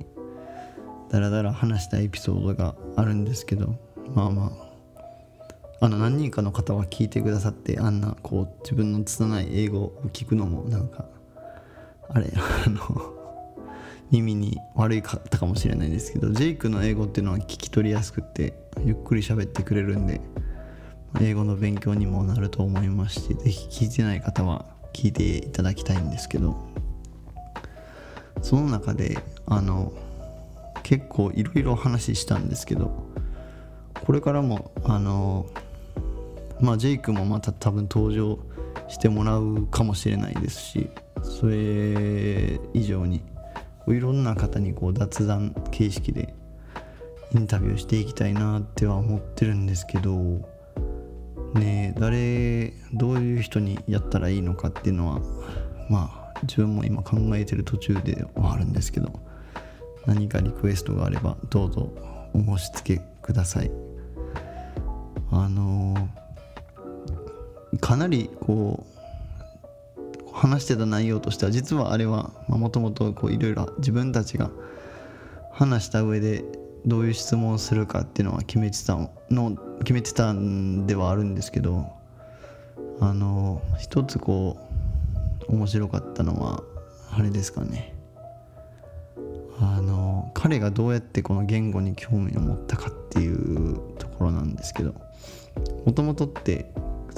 [1.10, 3.78] ダラダラ話したエピソードがあるんですけど
[4.14, 4.71] まあまあ
[5.82, 11.06] あの何人かの方は聞いてくださってあんなこう自分の拙い英語を聞くのもなんか
[12.08, 12.32] あれ
[12.64, 12.78] あの
[14.12, 20.20] 耳に悪いかったかもしれないですけどジェイクの英語っていうのは聞き取りやすくてゆっくり喋ってくれるんで
[21.20, 26.56] 英語の勉強にもなると思いますし是非聞いてない方は聞いていただきたいんですけど
[28.40, 29.92] その中であの
[30.84, 33.10] 結構いろいろ話したんですけど
[34.04, 35.46] これからもあの
[36.62, 38.38] まあジェイクもまた多分登場
[38.88, 40.90] してもらうかもしれないですし
[41.22, 43.22] それ以上に
[43.88, 46.34] いろんな方にこう雑談形式で
[47.34, 50.12] インタビューしていきたいなっては思ってるんですけど
[51.54, 55.20] ね誰どういう人にやったらいいのかっていうのは
[55.90, 59.20] まあ自分も今考えてる途中ではあるんですけど
[60.06, 61.92] 何かリクエストがあればどうぞ
[62.34, 63.70] お申し付けください。
[65.30, 66.08] あの
[67.80, 68.92] かなりこう
[70.32, 74.50] 話してた内容としては実はあれはもともといろいろ自分たちが
[75.50, 76.44] 話した上で
[76.86, 78.96] どういう質問をするかっていうのは決めてた
[79.30, 81.86] の決めてたんではあるんですけど
[83.00, 84.56] あの一つこ
[85.48, 86.62] う面白かったのは
[87.16, 87.94] あれですかね。
[89.60, 94.94] あの彼がどうやってこの言語に興味を持ったかっていうところなんですけど
[95.84, 96.72] もともとって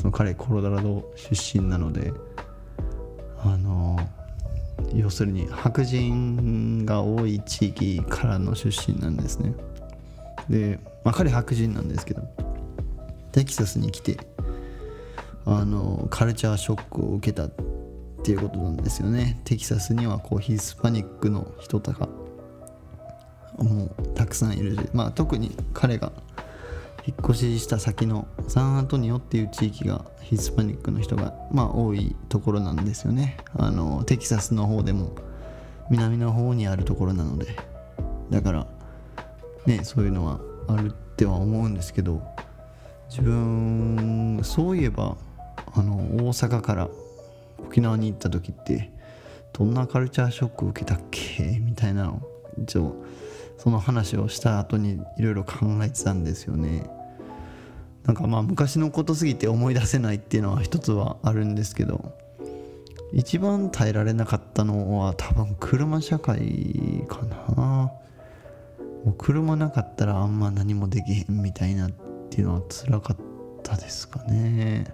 [0.04, 2.12] その彼コロラド出身なので
[3.42, 3.98] あの
[4.92, 9.54] 要するに白人が多い地域からの出身なんですね。
[10.50, 12.22] で、まあ、彼白人なんですけど
[13.32, 14.18] テキサスに来て
[15.46, 17.50] あのカルチャーショックを受けたっ
[18.22, 19.40] ていうことなんですよね。
[19.44, 22.10] テキサスにはこうヒスパニックの人とか
[23.56, 26.12] もうたくさんいるし、まあ、特に彼が
[27.06, 33.36] 引っ越しした先のサンアントニオっていう地域がヒスパニックの人がまあ多いところなんですよね。
[33.56, 35.12] あのテキサスの方でも
[35.90, 37.56] 南の方にあるところなので。
[38.30, 38.66] だから
[39.66, 42.22] ねそういうのはあるっては思うんですけど
[43.10, 45.18] 自分そういえば
[45.74, 46.88] あの大阪から
[47.58, 48.90] 沖縄に行った時って
[49.52, 51.60] どんなカルチャーショック受けたっけ？
[51.60, 52.22] みたいなの
[52.62, 52.96] 一応
[53.58, 56.88] その話をした後にいろいろ考えてたんですよね。
[58.04, 62.12] なんかまあ昔のことすぎて思い出せないっていうのは一つはあるんですけど
[63.14, 67.22] 一番耐えられなかったのは多分車社会か
[67.56, 67.90] な。
[69.04, 71.90] もう車なかったらあんま何もできへんみたいなっ
[72.30, 73.16] ていうのは辛かっ
[73.62, 74.86] たですかね。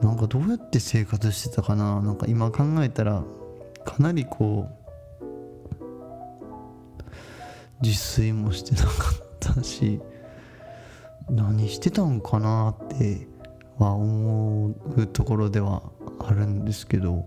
[0.00, 2.02] なんかどうやって生活してたかな。
[2.02, 3.22] なんか今考えたら
[3.84, 4.85] かなりこう
[7.82, 10.00] 自炊もしてなかったし
[11.28, 13.26] 何してたんかなって
[13.78, 15.82] は思うところでは
[16.20, 17.26] あるんですけど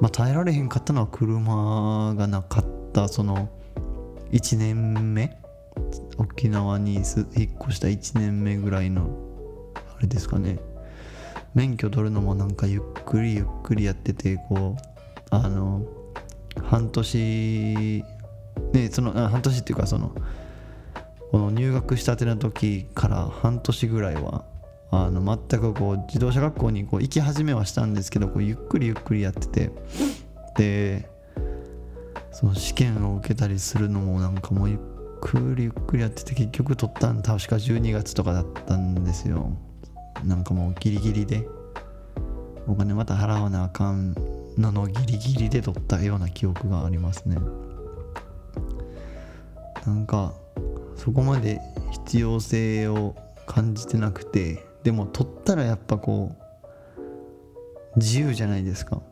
[0.00, 3.08] まあ耐えられへんかったのは車がなかった。
[3.08, 3.48] その
[4.32, 5.36] 1年目
[6.18, 9.08] 沖縄に引っ越した1年目ぐらいの
[9.74, 10.58] あれですかね。
[11.54, 14.82] 免許取るのもなんかゆっくりゆっくりやっててこう
[15.30, 15.84] あの
[16.62, 18.04] 半年
[18.72, 20.14] でその半年っていうかその
[21.30, 24.44] この入学したての時から半年ぐらいは
[24.90, 29.70] あの全くこう自動車学校にこう行き始めはしたんですけどこうゆっくりゆっくりやってて
[30.56, 31.08] で
[32.30, 34.78] その試験を受けたりするのもなんかもうゆっ
[35.20, 39.56] くりゆっくりやってて結局取ったん確か12月とかだったんですよ。
[40.24, 41.46] なんかもうギリギリで
[42.66, 44.14] お金また払わなあかん
[44.58, 47.36] ののギリギリで取ったような記憶がありますね。
[49.86, 50.32] なんか
[50.96, 53.16] そこまで必要性を
[53.46, 59.02] 感じてなくてでも取ったらやっぱこう自由じゃないですか。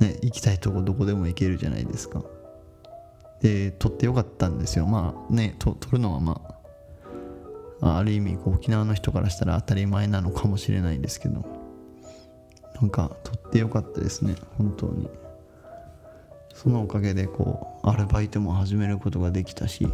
[0.00, 2.22] ね行きたいとこどこでも行けるじゃないですか。
[3.42, 4.86] で取ってよかったんですよ。
[4.86, 6.40] まあね取るのはま
[7.82, 11.44] あある意味こう沖縄の人からしたら当たり前なのかもしれないですけど
[12.80, 14.36] なんか取ってよかったですね。
[14.56, 15.08] 本当に。
[16.54, 19.88] そのおかげでこうアルバイトも始めることができたし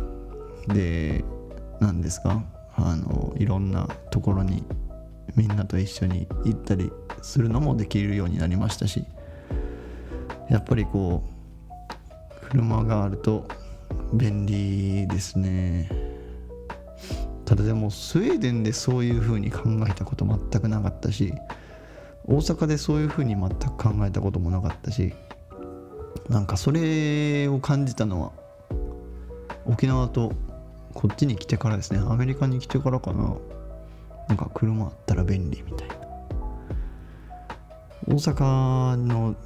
[0.69, 1.25] で
[1.81, 2.43] 何ですか？
[2.77, 4.65] あのいろんなところに
[5.35, 6.91] みんなと一緒に行ったり
[7.23, 9.05] するのもできるようになりましたし
[10.51, 11.25] やっぱりこ
[12.43, 13.49] う車があると
[14.13, 15.91] 便利ですね。
[17.45, 21.33] ただでもスウェーデンでそういう風に考えたこと全くなかったし
[22.25, 25.15] 大阪でそういう風に全く考えたこともなかったし
[26.29, 28.33] なんかそれを感じたのは
[29.65, 30.33] 沖縄と
[30.97, 32.01] こっちに来てからですね。
[32.09, 33.37] アメリカに来てからかな。
[34.29, 35.95] なんか車あったら便利みたいな。
[38.09, 39.37] 大阪の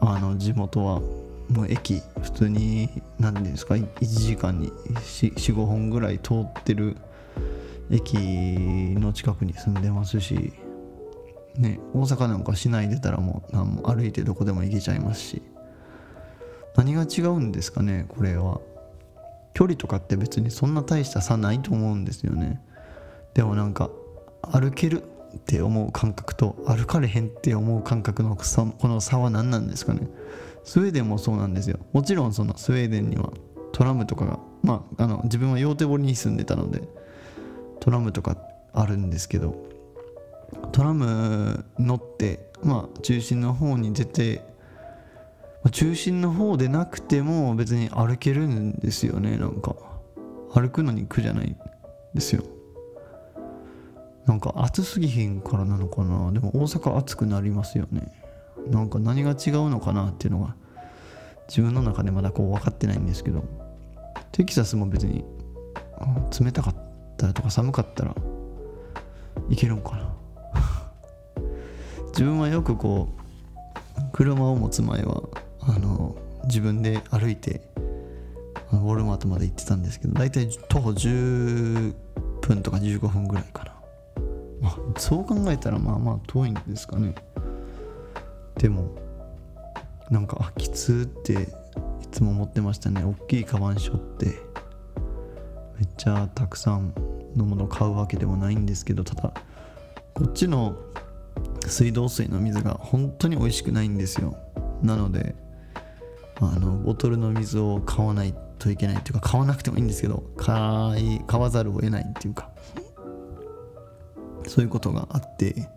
[0.00, 1.00] あの地元は
[1.48, 2.90] もう駅普通に
[3.20, 6.96] 何ていうんですか1時間に45本ぐらい通ってる
[7.90, 8.14] 駅
[8.98, 10.52] の近くに住んでますし
[11.56, 15.42] ね大阪なんか市内出たらもう歩いてどこでも行けちゃいますし。
[16.74, 18.60] 何が違うんですかねこれは。
[19.54, 22.60] 距離とかって別にそんな大した差ないと思うんですよね。
[23.34, 23.90] でもなんか
[24.42, 25.02] 歩ける
[25.36, 30.08] って思う感覚と歩かれへんって思う感覚のこの差は何なんですかね。
[30.64, 31.78] スウェーデンもそうなんですよ。
[31.92, 33.30] もちろんそのスウェーデンには
[33.72, 36.82] トラムとかがまああの自分はヨーテボリに住んでたので
[37.80, 38.36] トラムとか
[38.72, 39.56] あるんですけど
[40.72, 44.42] トラム乗ってまあ中心の方に出て
[45.70, 49.76] 中心の方でなくても別に歩けるんですよねなんか。
[50.54, 51.56] 歩くのに苦じゃないん
[52.14, 52.42] ですよ。
[54.26, 56.30] なんか暑すぎひんからなのかな。
[56.32, 58.12] でも大阪暑くなりますよね。
[58.68, 60.54] なんか何が違うのかなっていうのが
[61.48, 63.44] 自分の中でまだこう分かってないんですけど。
[64.32, 65.24] テキサスも別に
[66.40, 66.74] 冷たかっ
[67.18, 68.14] たらとか寒かったら
[69.50, 70.14] いけるんかな。
[72.12, 73.08] 自分はよくこ
[73.98, 75.22] う車を持つ前は
[75.68, 77.60] あの自分で歩いて
[78.72, 81.94] ウォルマートまで行ってたんですけど大体徒歩10
[82.40, 83.72] 分とか15分ぐらいかな、
[84.68, 87.14] あ、そう考えたらまあまあ遠いんですかね。
[88.56, 88.90] でも
[90.10, 91.32] なんかあきつって
[92.02, 93.04] いつも思ってましたね。
[93.04, 94.32] 大きいカバンしょってめ
[95.84, 96.92] っちゃたくさん
[97.36, 99.32] のものを買うわけでもないんですけどただ
[100.14, 100.76] こっちの
[101.66, 104.36] 水道水の水が本当に美味しくないんですよ。
[104.82, 105.34] なので
[106.48, 112.50] あのボトルの水を買わないといけないっていうか買わなくてもいいんですけど買い買わざるを得ないっていうか
[114.46, 115.68] そういうことがあって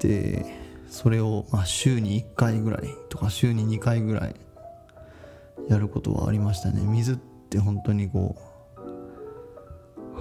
[0.00, 0.44] で
[0.88, 4.34] それをまあ週に1回ぐらいとか週に2回ぐらい
[5.68, 6.82] やることはありましたね。
[6.82, 8.52] 水って本当にこう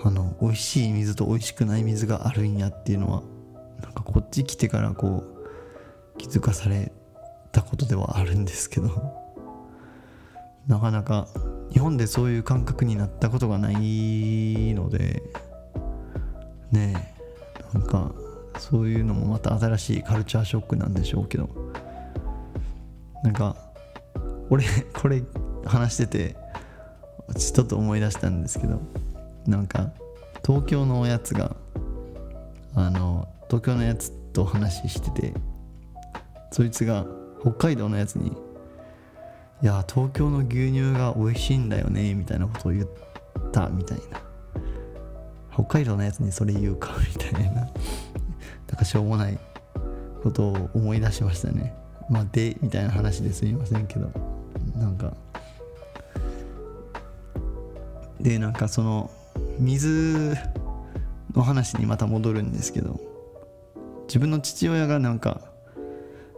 [0.04, 3.24] あの美味しい水と美味しくない水があるんやっていうのは
[3.82, 5.24] なんかこっち来てからこ
[6.16, 6.92] う気づかされ
[7.52, 8.89] たことではあるんですけど
[10.68, 11.28] なかなか
[11.72, 15.24] 日本でそういう感覚になったことがないので
[16.72, 17.14] ね
[17.74, 18.12] えなんか
[18.58, 21.49] そういうのもまた新しいカルチャーショックなんでしょうけど
[23.24, 23.56] なんか
[24.49, 25.24] 俺これ
[25.66, 26.36] 話してて
[27.38, 28.82] ちょっと思い出したんですけど
[29.47, 29.91] なんか
[30.45, 31.56] 東京のやつが
[32.76, 35.34] あの東京のやつと話してて
[36.52, 37.06] そいつが
[37.42, 38.30] 北海道のやつに
[39.62, 42.88] 「いや東京の牛乳が美味しいんだよね」みたいなことを言っ
[43.52, 44.22] たみたいな。
[45.54, 47.62] 北海道のやつにそれ言うかみたいな。
[48.68, 49.38] なんかしょうもない
[50.24, 51.76] ことを思い出しましたね。
[52.10, 54.10] まあでみたいな話ですみませんけど。
[54.76, 55.14] なんか
[58.20, 59.10] でなんかその
[59.60, 60.36] 水
[61.34, 63.00] の話にまた戻るんですけど
[64.08, 65.42] 自分の父親がなんか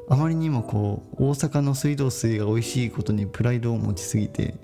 [0.09, 4.55] あまりにもこう大阪の水道水が美味しいことにプライドを持ちすぎて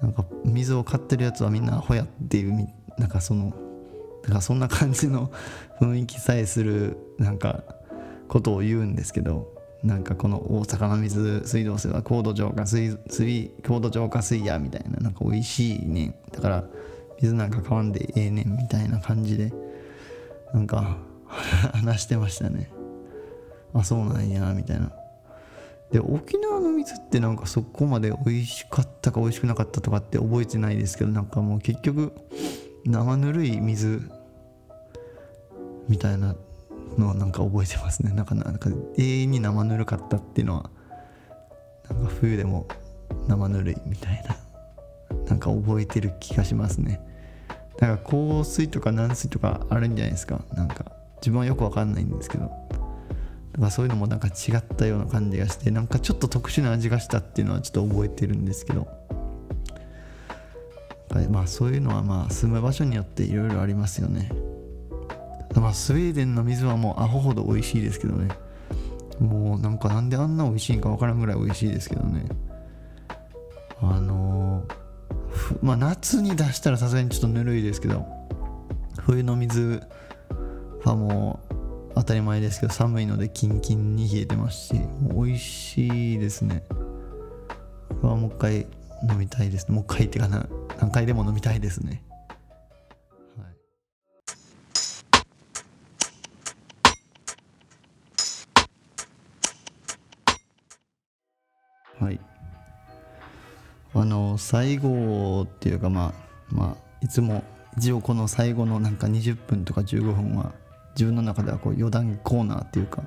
[0.00, 3.54] なんか水を買ってるやつはみんなアホやっていうなんかその
[4.24, 5.30] なんかそんな感じの
[5.80, 7.62] 雰囲気さえするなんか
[8.28, 9.52] ことを言うんですけど
[9.82, 16.14] なんかこの大阪の水水道水は高度浄化水水高度浄化水やみたいななんか美味しいねん。
[16.32, 16.64] だから
[17.20, 19.52] 水なんか買わんでええねんみたいな感じで
[20.52, 20.98] なんか
[21.72, 22.75] 話してましたね。
[23.74, 24.92] あそうなんやみたいな。
[25.92, 32.12] で沖縄の水ってなんかそこまで美味しかったか美味しくなかったとかって覚えてないですけどなんかもう結局
[32.84, 34.02] 生ぬるい水
[35.88, 36.34] みたいな
[36.98, 38.12] のはなんか覚えてますね。
[38.12, 40.70] なんかなんか永遠に生ぬるかったっていうのは
[41.88, 42.66] なんか冬でも
[43.28, 44.36] 生ぬるいみたいな。
[45.28, 47.00] なんか覚えてる気がしますね。
[47.78, 50.40] だから香水とか軟水とかあるんじゃないですか。
[50.54, 50.84] なんか
[51.16, 52.50] 自分はよくわかんないんですけど。
[53.56, 58.86] だかそういうのもなんか違ったような感じがしてなんかちょっと特殊な味がしたっていうのはちょっと覚えてるんですけど。
[61.30, 64.30] まあそういうのはまあ住む場所によっていろいろありますよね。
[65.54, 68.28] まあスウェーデンの水はもうアホほど美味しいですけどね。
[69.20, 72.26] もうなんかなんであんな美味しいんかわからんぐらい美味しいですけどね。
[73.80, 78.06] あのー、まあ夏に出したらさすがにちょっとぬるいですけど
[79.00, 79.82] 冬の水
[80.84, 81.45] はもう
[81.96, 84.74] 当たり前ですけど寒いのでキンキンに冷えてますし
[85.14, 86.62] 美味しいですね。
[88.02, 88.66] はもう一回
[89.10, 90.46] 飲みたいですもう一回ってかな
[90.78, 92.02] 何回でも飲みたいですね。
[101.98, 102.20] はい、
[103.94, 106.12] あの最後っていうかま
[106.50, 107.42] あまあいつも
[107.78, 110.52] 一応この最後のなんか20分とか15分は
[110.96, 113.02] 自分の中ではこう余談コーナーっていうか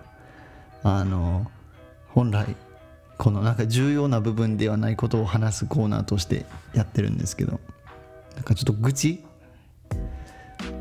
[0.84, 1.50] あの
[2.10, 2.56] 本来
[3.18, 7.60] このなんか重要な部分ではないことを話すコーナーとしてやってるんですけど
[8.36, 9.24] なんかちょっと愚痴？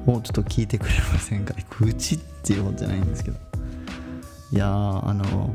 [0.06, 1.54] をちょっと聞いてくれませんか？
[1.80, 3.38] 愚痴っていうことじゃないんですけど。
[4.52, 5.54] いやあの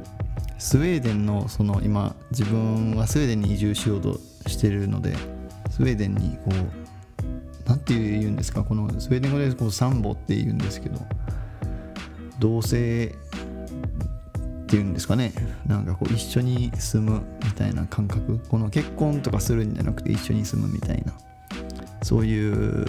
[0.60, 5.16] スウェーデンのその今自分はスウェーデンに移住しようとしてるので
[5.72, 6.54] スウェーデンにこう
[7.68, 8.64] 何て言うんですか？
[8.64, 11.00] このスウェーデン語でこうサンボって言うんですけど
[12.44, 13.16] 同性
[14.64, 15.32] っていうんですかね。
[15.66, 18.38] なんかこう一緒に住むみたいな感覚。
[18.50, 21.14] この結婚とかするんじゃなくて一緒に住むみたいな。
[22.02, 22.86] そういう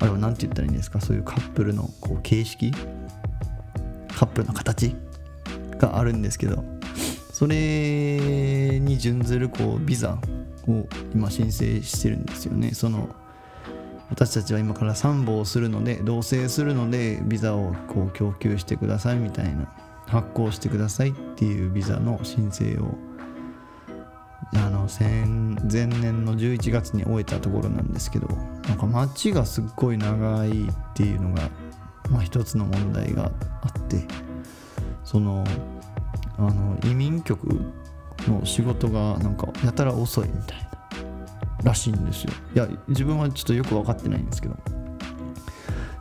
[0.00, 1.00] あれは何て言ったらいいんですか？
[1.00, 2.72] そういうカップルのこう形式？
[2.72, 4.94] カップルの形
[5.78, 6.62] があるんですけど。
[7.32, 10.18] それに準ずるこうビザ
[10.68, 12.72] を今申請してるんですよね。
[12.74, 13.08] その
[14.10, 19.72] 私たちは今から参謀をするので同棲するのでビザをこう供給してくださいみたいな
[20.06, 22.98] 発行してくださいっていうビザの申請を
[24.52, 28.26] あの前年の11月に終えたところなんですけど
[28.68, 30.52] なんか街がすっごい長いっ
[30.94, 31.48] ていうのが、
[32.10, 33.30] まあ、一つの問題が
[33.62, 34.04] あって
[35.04, 35.44] その
[36.36, 37.60] あの移民局
[38.26, 40.69] の仕事がなんかやたら遅いみたいな。
[41.62, 42.32] らしいんですよ。
[42.54, 44.56] いや自分はちょっとよく分かってないんですけど。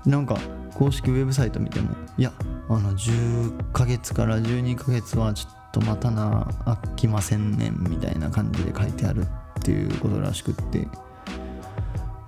[0.06, 0.38] なんか
[0.74, 2.32] 公式ウェブサイト見てもいや
[2.70, 9.26] あの10ヶ月から12ヶ月はちょっとまたな飽きませんねんみたいな感じで書いてあるっ
[9.62, 10.88] ていうことらしくって。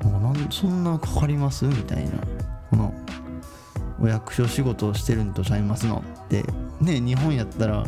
[0.03, 1.65] もうなんそんなかかります？
[1.65, 2.11] みたいな。
[2.69, 2.93] この
[4.01, 6.03] お役所仕事をしてるんとちゃいますの？
[6.23, 6.43] って。
[6.81, 7.85] ね日本やったら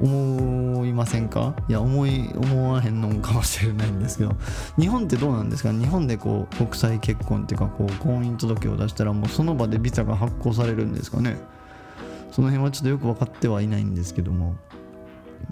[0.00, 1.54] 思いませんか？
[1.68, 4.36] いや思い思わへんのかもしれないんですけど。
[4.78, 5.72] 日本ってどうなんですか？
[5.72, 11.36] 日本でこう国際結婚っていうかこう婚姻届を出したらもうその場でビザが発行されるんですかね？
[12.30, 14.56] その辺はちょっとよく分かってはいないんですけども。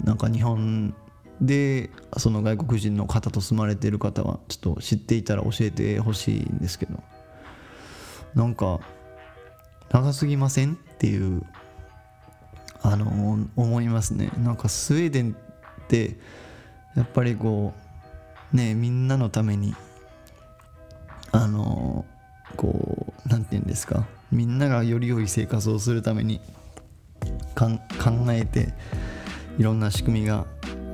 [0.03, 0.93] なんか日本
[1.41, 7.01] でその外国人の方と住まれてる方はちょっと知っていたら教えてほしいんですけど。
[8.35, 8.79] なんか
[9.89, 10.73] 長すぎません？
[10.73, 11.43] っていう
[12.87, 14.31] あの思いますね。
[14.41, 15.35] なんかスウェーデン
[15.83, 16.15] って
[16.95, 17.73] やっぱりこ
[18.53, 19.75] うねみんなのために
[21.33, 22.05] あの
[22.55, 26.39] こう何て言うんですかみんながより良い生活をするために
[27.55, 27.77] 考
[28.29, 28.73] えて
[29.59, 30.45] いろんな仕組みが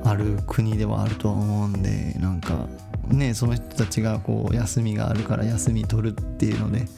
[0.02, 2.66] ある国ではあるとは思うんでなんか
[3.06, 6.88] ねその人たちがこう休みがあるから休み取るっていうので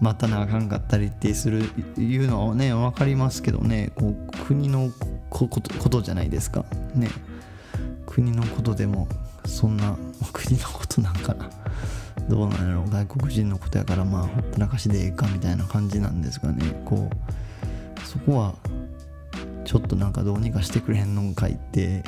[0.00, 1.62] 待たなあかんかったりってする
[1.98, 3.92] いうのはね分かりますけどね。
[3.94, 4.90] こう国の
[5.28, 6.64] ことことじゃないですか。
[6.94, 7.08] ね。
[8.06, 9.08] 国のことでも
[9.44, 9.96] そんな
[10.32, 11.50] 国のことなんかな。
[12.28, 16.82] どうなんやろ外国人のことやからまあほったらかしでええかみたいな感じなんですがね。
[16.84, 18.54] こうそこは
[19.64, 22.02] ちょっとなんかどうにかしてくれへんのかいって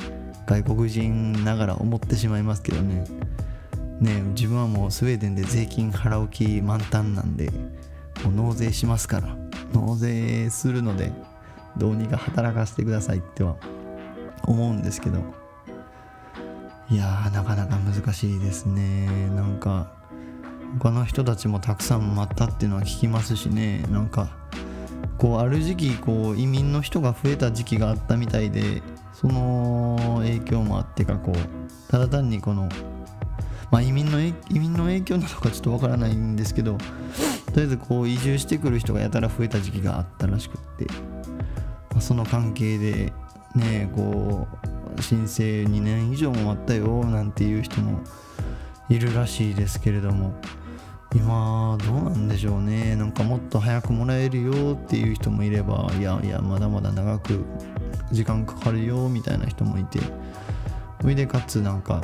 [0.46, 3.04] 外国人ながら思ってしまいますけどね。
[4.02, 7.50] ね自分はもうスウェーデンで税金払う気満タンなんで
[8.24, 9.36] もう納税しますから
[9.72, 11.12] 納税するので
[11.76, 13.56] どうにか働かせてくださいっては
[14.44, 15.42] 思うんですけど。
[16.92, 19.06] いやーなかなか難しいですね。
[19.30, 19.90] なんか
[20.78, 23.82] 他の人たちもたくさん待ったっていうのは聞きますしね。
[23.90, 24.28] なんか
[25.16, 28.82] こうある時期こう移民の人が増えた時期があったみたいで
[29.14, 32.68] その影響もあってかこうただ単にこの
[33.72, 40.84] まあ移民の移民の影響なのかちょっとわからないんですけどとりあえずこう移住してくる人がやたら増えた時期があったらしくって、
[41.90, 43.12] まあ、その関係で
[43.56, 44.46] ねこ
[44.98, 48.00] う申請2年以上も待ったよなんていう人も
[48.90, 50.34] いるらしいですけれども
[51.14, 57.44] 今どうなんでしょうねなんかもっと早くもらえるよっていう人もいればいやいやまだまだ長く
[58.10, 59.98] 時間かかるよみたいな人もいて
[61.00, 62.02] それでかつなんか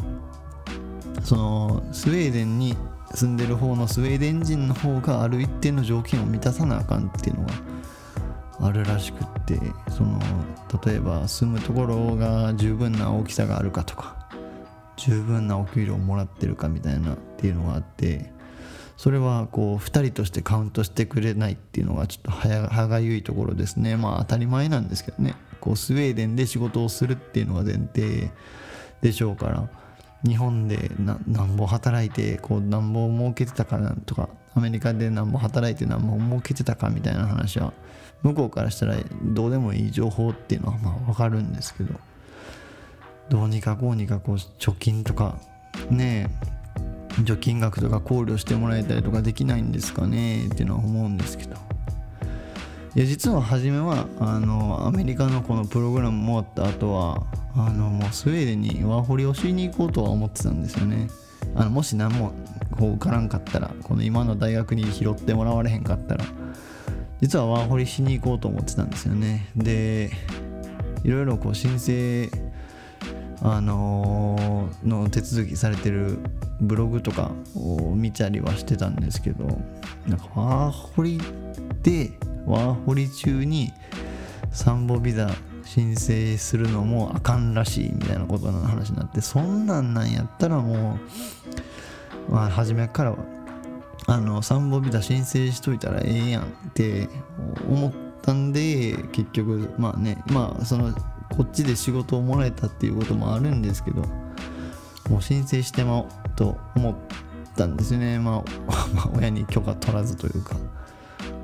[1.22, 2.76] そのスウェーデンに
[3.14, 7.52] 住んでる方のスウェーデン人の方がある一定の条件を満たさなあかんっていうのが
[8.60, 9.58] あるらしくって
[9.90, 10.20] その
[10.84, 14.28] 例えば住むところが十分な大きさがあるかとか
[14.96, 18.32] 十分なお給料をもらってるかみたいなっていうのがあって
[18.98, 23.96] それはこう2人としてカウントしてくれないっていうのがちょっと歯がゆいところですね。
[23.96, 25.36] まあ当たり前なんですけどね。
[25.60, 28.30] こうスウェーデンで仕事をするっていうのが前提
[29.00, 29.70] でしょうから。
[30.26, 31.14] 日本でな
[31.44, 37.72] んぼ働いてこうなんぼ儲けてたかなとかアメリカでなんぼ働いてなんぼ儲けてたかみたいな話は
[38.22, 41.94] 向こうからしたらどうでもいい情報っていうのはまあ分かるんですけど
[43.28, 45.38] どうにかこうにかこう貯金とか
[45.90, 46.28] ね
[47.18, 51.77] え貯金額とか考慮してもらえたりとかできないんですかねっていうのは思うんですけど。
[52.94, 61.08] いや実は初めはあのアメリカのこのプログラム終わった後はあのもうスウェーデンにワーホリをしに行こうとは思ってたんですよね。
[61.54, 62.32] あのもし何も
[62.70, 66.24] こう受からんかったらこの今の大学に拾ってもらわれへんかったら。
[67.20, 69.48] 実はワーホリしに行こうと思ってたんですよね。
[69.56, 70.10] で
[71.04, 72.30] いろいろこう申請
[73.40, 76.18] あのーの手続きされてる
[76.60, 79.46] ブログとかを見たりはしてたんですけど
[80.06, 81.20] なんかワーホリ
[81.82, 82.12] で
[82.48, 83.72] ワーホリ中に
[84.52, 85.30] サンボビザ
[85.64, 90.98] 申請するのもあかんらしいみたいなことの話になってそんなんなんやったらも
[92.28, 93.14] う、まあ、初めから
[94.06, 97.08] あのサンボビザ申請しといたらええやんって
[97.68, 97.92] 思っ
[98.22, 100.94] たんで結局まあねまあその
[101.28, 104.02] こっちで仕事をもらえたっていうこともあるんですけど
[105.10, 106.94] もう申請してまおうと思っ
[107.54, 110.56] たんですね、まあ親に許可取らずというか。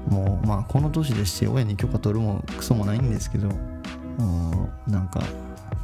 [0.09, 3.49] もうまあこの年でして親に許可取るもクソもないんですけど
[4.19, 5.23] もうなんか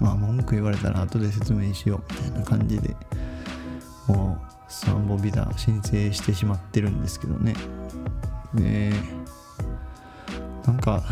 [0.01, 2.95] まあ文句言われたら後で説明しようみたいな感じで
[4.07, 7.55] もうサンボビザ申請してしまってるんですけどね。
[8.55, 8.93] で
[10.67, 11.03] なんか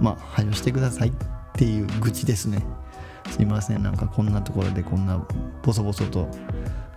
[0.00, 1.12] まあ配慮してくださいっ
[1.54, 2.64] ていう愚痴ですね。
[3.30, 3.82] すいません。
[3.82, 5.24] なんかこんなところでこんな
[5.62, 6.28] ボソボソと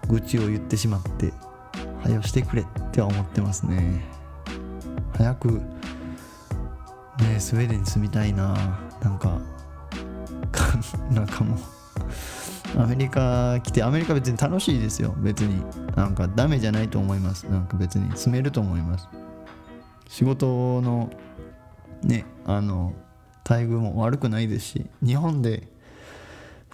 [0.08, 1.34] 愚痴を言ってしまって
[2.04, 4.15] 配慮してくれっては思ってますね。
[5.18, 5.62] 早く
[7.20, 8.56] ねスウェーデンに住みたいな
[9.02, 9.40] なんか
[11.12, 11.60] なんかもう
[12.78, 15.64] アメリカ来てアメリカ別に楽しいですよ別に。
[15.96, 17.44] なんかダメじゃないと思います。
[17.44, 18.16] なんか別に。
[18.18, 19.08] 住めると思います。
[20.10, 21.10] 仕事の
[22.04, 22.94] ねあの
[23.48, 25.68] 待遇も悪くないですし日本で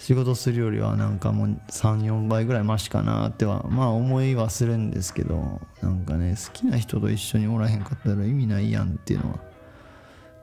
[0.01, 9.39] 仕事するよりはなんかもう34倍ぐらいマシかなってはまあ思いはするんですけどなんかね好きな人と一緒におらへんかったら意味ないやんっていうのは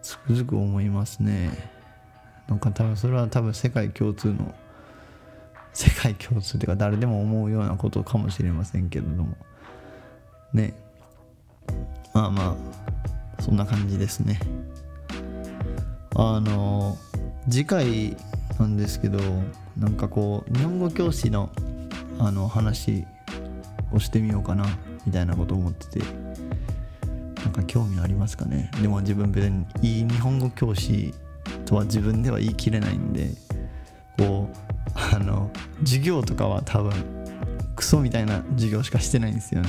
[0.00, 1.50] つくづく思いますね。
[2.46, 4.54] なんか多分それは多分世界共通の
[5.72, 9.36] 世界共通っていうか誰でも思うようなことかもしれませんけれども。
[10.52, 10.72] ね。
[12.14, 12.56] まあま
[13.38, 14.38] あそんな感じですね。
[16.14, 16.96] あの
[17.50, 18.16] 次回
[18.58, 19.18] なんですけど
[19.76, 21.50] なんかこう日本語教師の
[22.18, 23.06] あの話
[23.92, 24.66] をしてみようかな
[25.06, 26.00] みたいなことを思ってて
[27.44, 28.70] なんか興味ありますかね？
[28.82, 31.14] でも自分別にいい日本語教師
[31.64, 33.30] とは自分では言い切れないんで
[34.18, 35.50] こうあの
[35.80, 36.92] 授業とかは多分
[37.76, 39.68] クソみたいな授業しかしてないんですよね。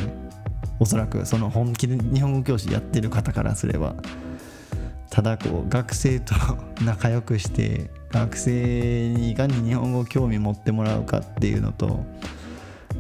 [0.79, 3.93] おそらくその本気で日本語教師やってる方からすれば。
[5.09, 6.35] ただこう学生と
[6.83, 12.05] 仲良くして学生にいかに日本語興味持ってもらうかっていうのと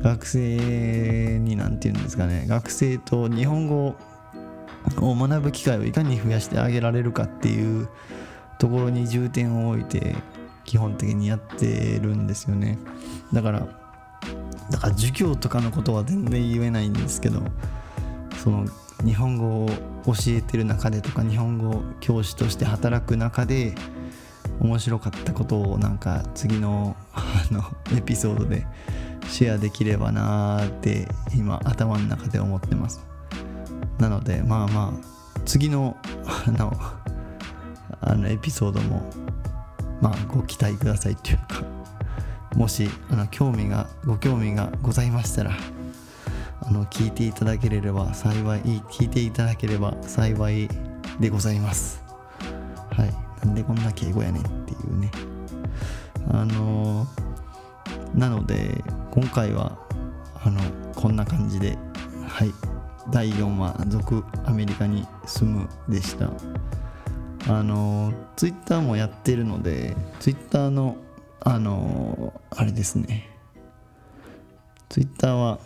[0.01, 2.45] 学生に何て言うんですかね。
[2.47, 3.95] 学生と日本語
[5.01, 7.89] を学ぶ機会をいかに増やしてあげられるかっていう
[8.59, 10.15] ところに重点を置いて
[10.65, 12.77] 基本的にやってるんですよね。
[13.33, 13.67] だから
[14.69, 17.41] だから授業とかのことは全然言えないんですけど
[18.43, 18.65] その
[19.05, 19.69] 日本語を
[20.05, 23.75] 教えてる中でとか日本語教師として働く中で
[24.59, 27.63] 面白かったことをなんか次のあの
[27.97, 28.65] エピソードで
[29.27, 33.05] シェアできればなーって今頭の中で思ってます。
[33.99, 35.95] なのでまあまあ次の
[36.47, 36.77] あの
[38.01, 39.01] あのエピソードも
[40.01, 41.63] まあご期待くださいっていうか
[42.55, 45.51] もしあの興味がご興味がございましたら
[46.69, 50.69] あの聞いていただければ幸い聞いていただければ幸い
[51.19, 52.03] でございます。
[52.91, 53.43] はい。
[53.43, 55.09] なんでこんな敬語やねんっていうね。
[56.31, 57.07] あの
[58.13, 59.79] なので今回は
[60.43, 60.61] あの
[60.93, 61.75] こんな感じで
[62.27, 62.53] はい。
[63.09, 66.29] 第4話「続アメリカに住む」でした。
[67.47, 70.97] あのツイッターもやってるのでツイッターの
[71.39, 73.27] あのあれですね。
[74.89, 75.59] ツイッターは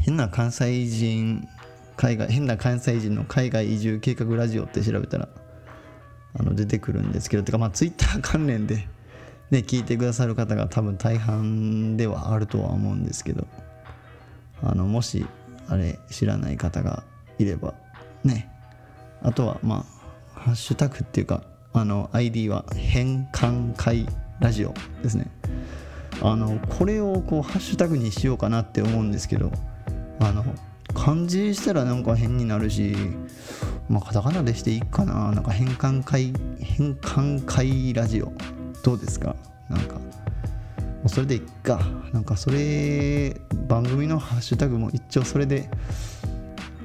[0.00, 1.48] 変な関西人
[1.96, 5.28] 海外変な関西人の海外移住計画ラジオって調べたら
[6.38, 8.88] あの出てくるんですけどてかまあツイッター関連で
[9.50, 13.46] ね聞いてくださる方が多分大半ではあるとは思うんですけど
[14.62, 15.26] あのもし
[15.68, 17.02] あれ知らない方が
[17.38, 17.74] いれば
[18.24, 18.50] ね。
[19.22, 19.84] あとはま
[20.36, 24.06] あハッシュタグっていうかあの ID は変換会
[24.40, 25.30] ラジオですね。
[26.22, 29.52] あのこれをこうハッシュタグにしようかなって思うんですけど
[30.20, 30.44] あの
[30.94, 32.96] 漢字したらなんか変になるし、
[33.88, 35.32] まあ、カタカナでしていいかな。
[35.32, 38.32] なんか変換会変換会ラジオ。
[38.82, 39.36] どうですか？
[39.68, 39.94] なんか。
[39.94, 40.02] も
[41.04, 41.80] うそれでいっか。
[42.12, 45.68] なんかそれ番組のハッシュタグも一応それで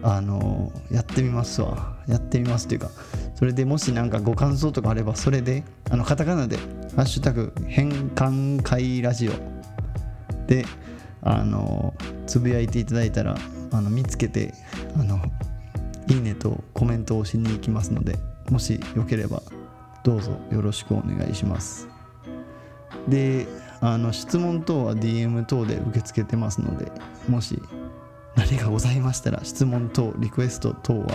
[0.02, 1.94] あのやってみますわ。
[2.08, 2.90] やってみますっていうか
[3.36, 6.58] それでもし何かご感想とかあればそれであのカタカナで
[6.98, 9.32] 「ハッシュタグ変換会ラジオ」
[10.48, 10.66] で
[11.24, 11.94] あの
[12.28, 13.38] つぶやいていただいたら
[13.72, 14.54] あの見つけて
[15.00, 15.20] あの
[16.08, 18.18] いいねとコメントをしに行きますので
[18.50, 19.42] もしよければ
[20.04, 21.88] どうぞよろしくお願いします。
[23.08, 23.48] で
[23.82, 26.90] あの質問等は DM 等で受け付けてますので
[27.28, 27.62] もし
[28.36, 31.08] 何かございましたら質問等リクエスト等は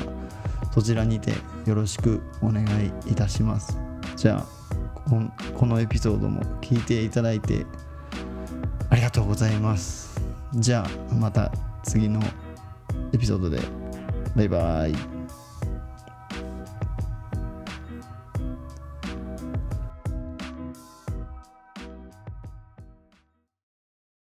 [0.73, 1.33] そちらにて
[1.67, 3.79] よろしくお願いいたします。
[4.17, 4.59] じゃあ
[5.09, 5.23] こ
[5.55, 7.67] このエピソードも聞いていただいて
[8.91, 10.21] ありがとうございます。
[10.55, 12.21] じゃあまた次の
[13.13, 13.61] エピソードで。
[14.37, 15.18] バイバイ。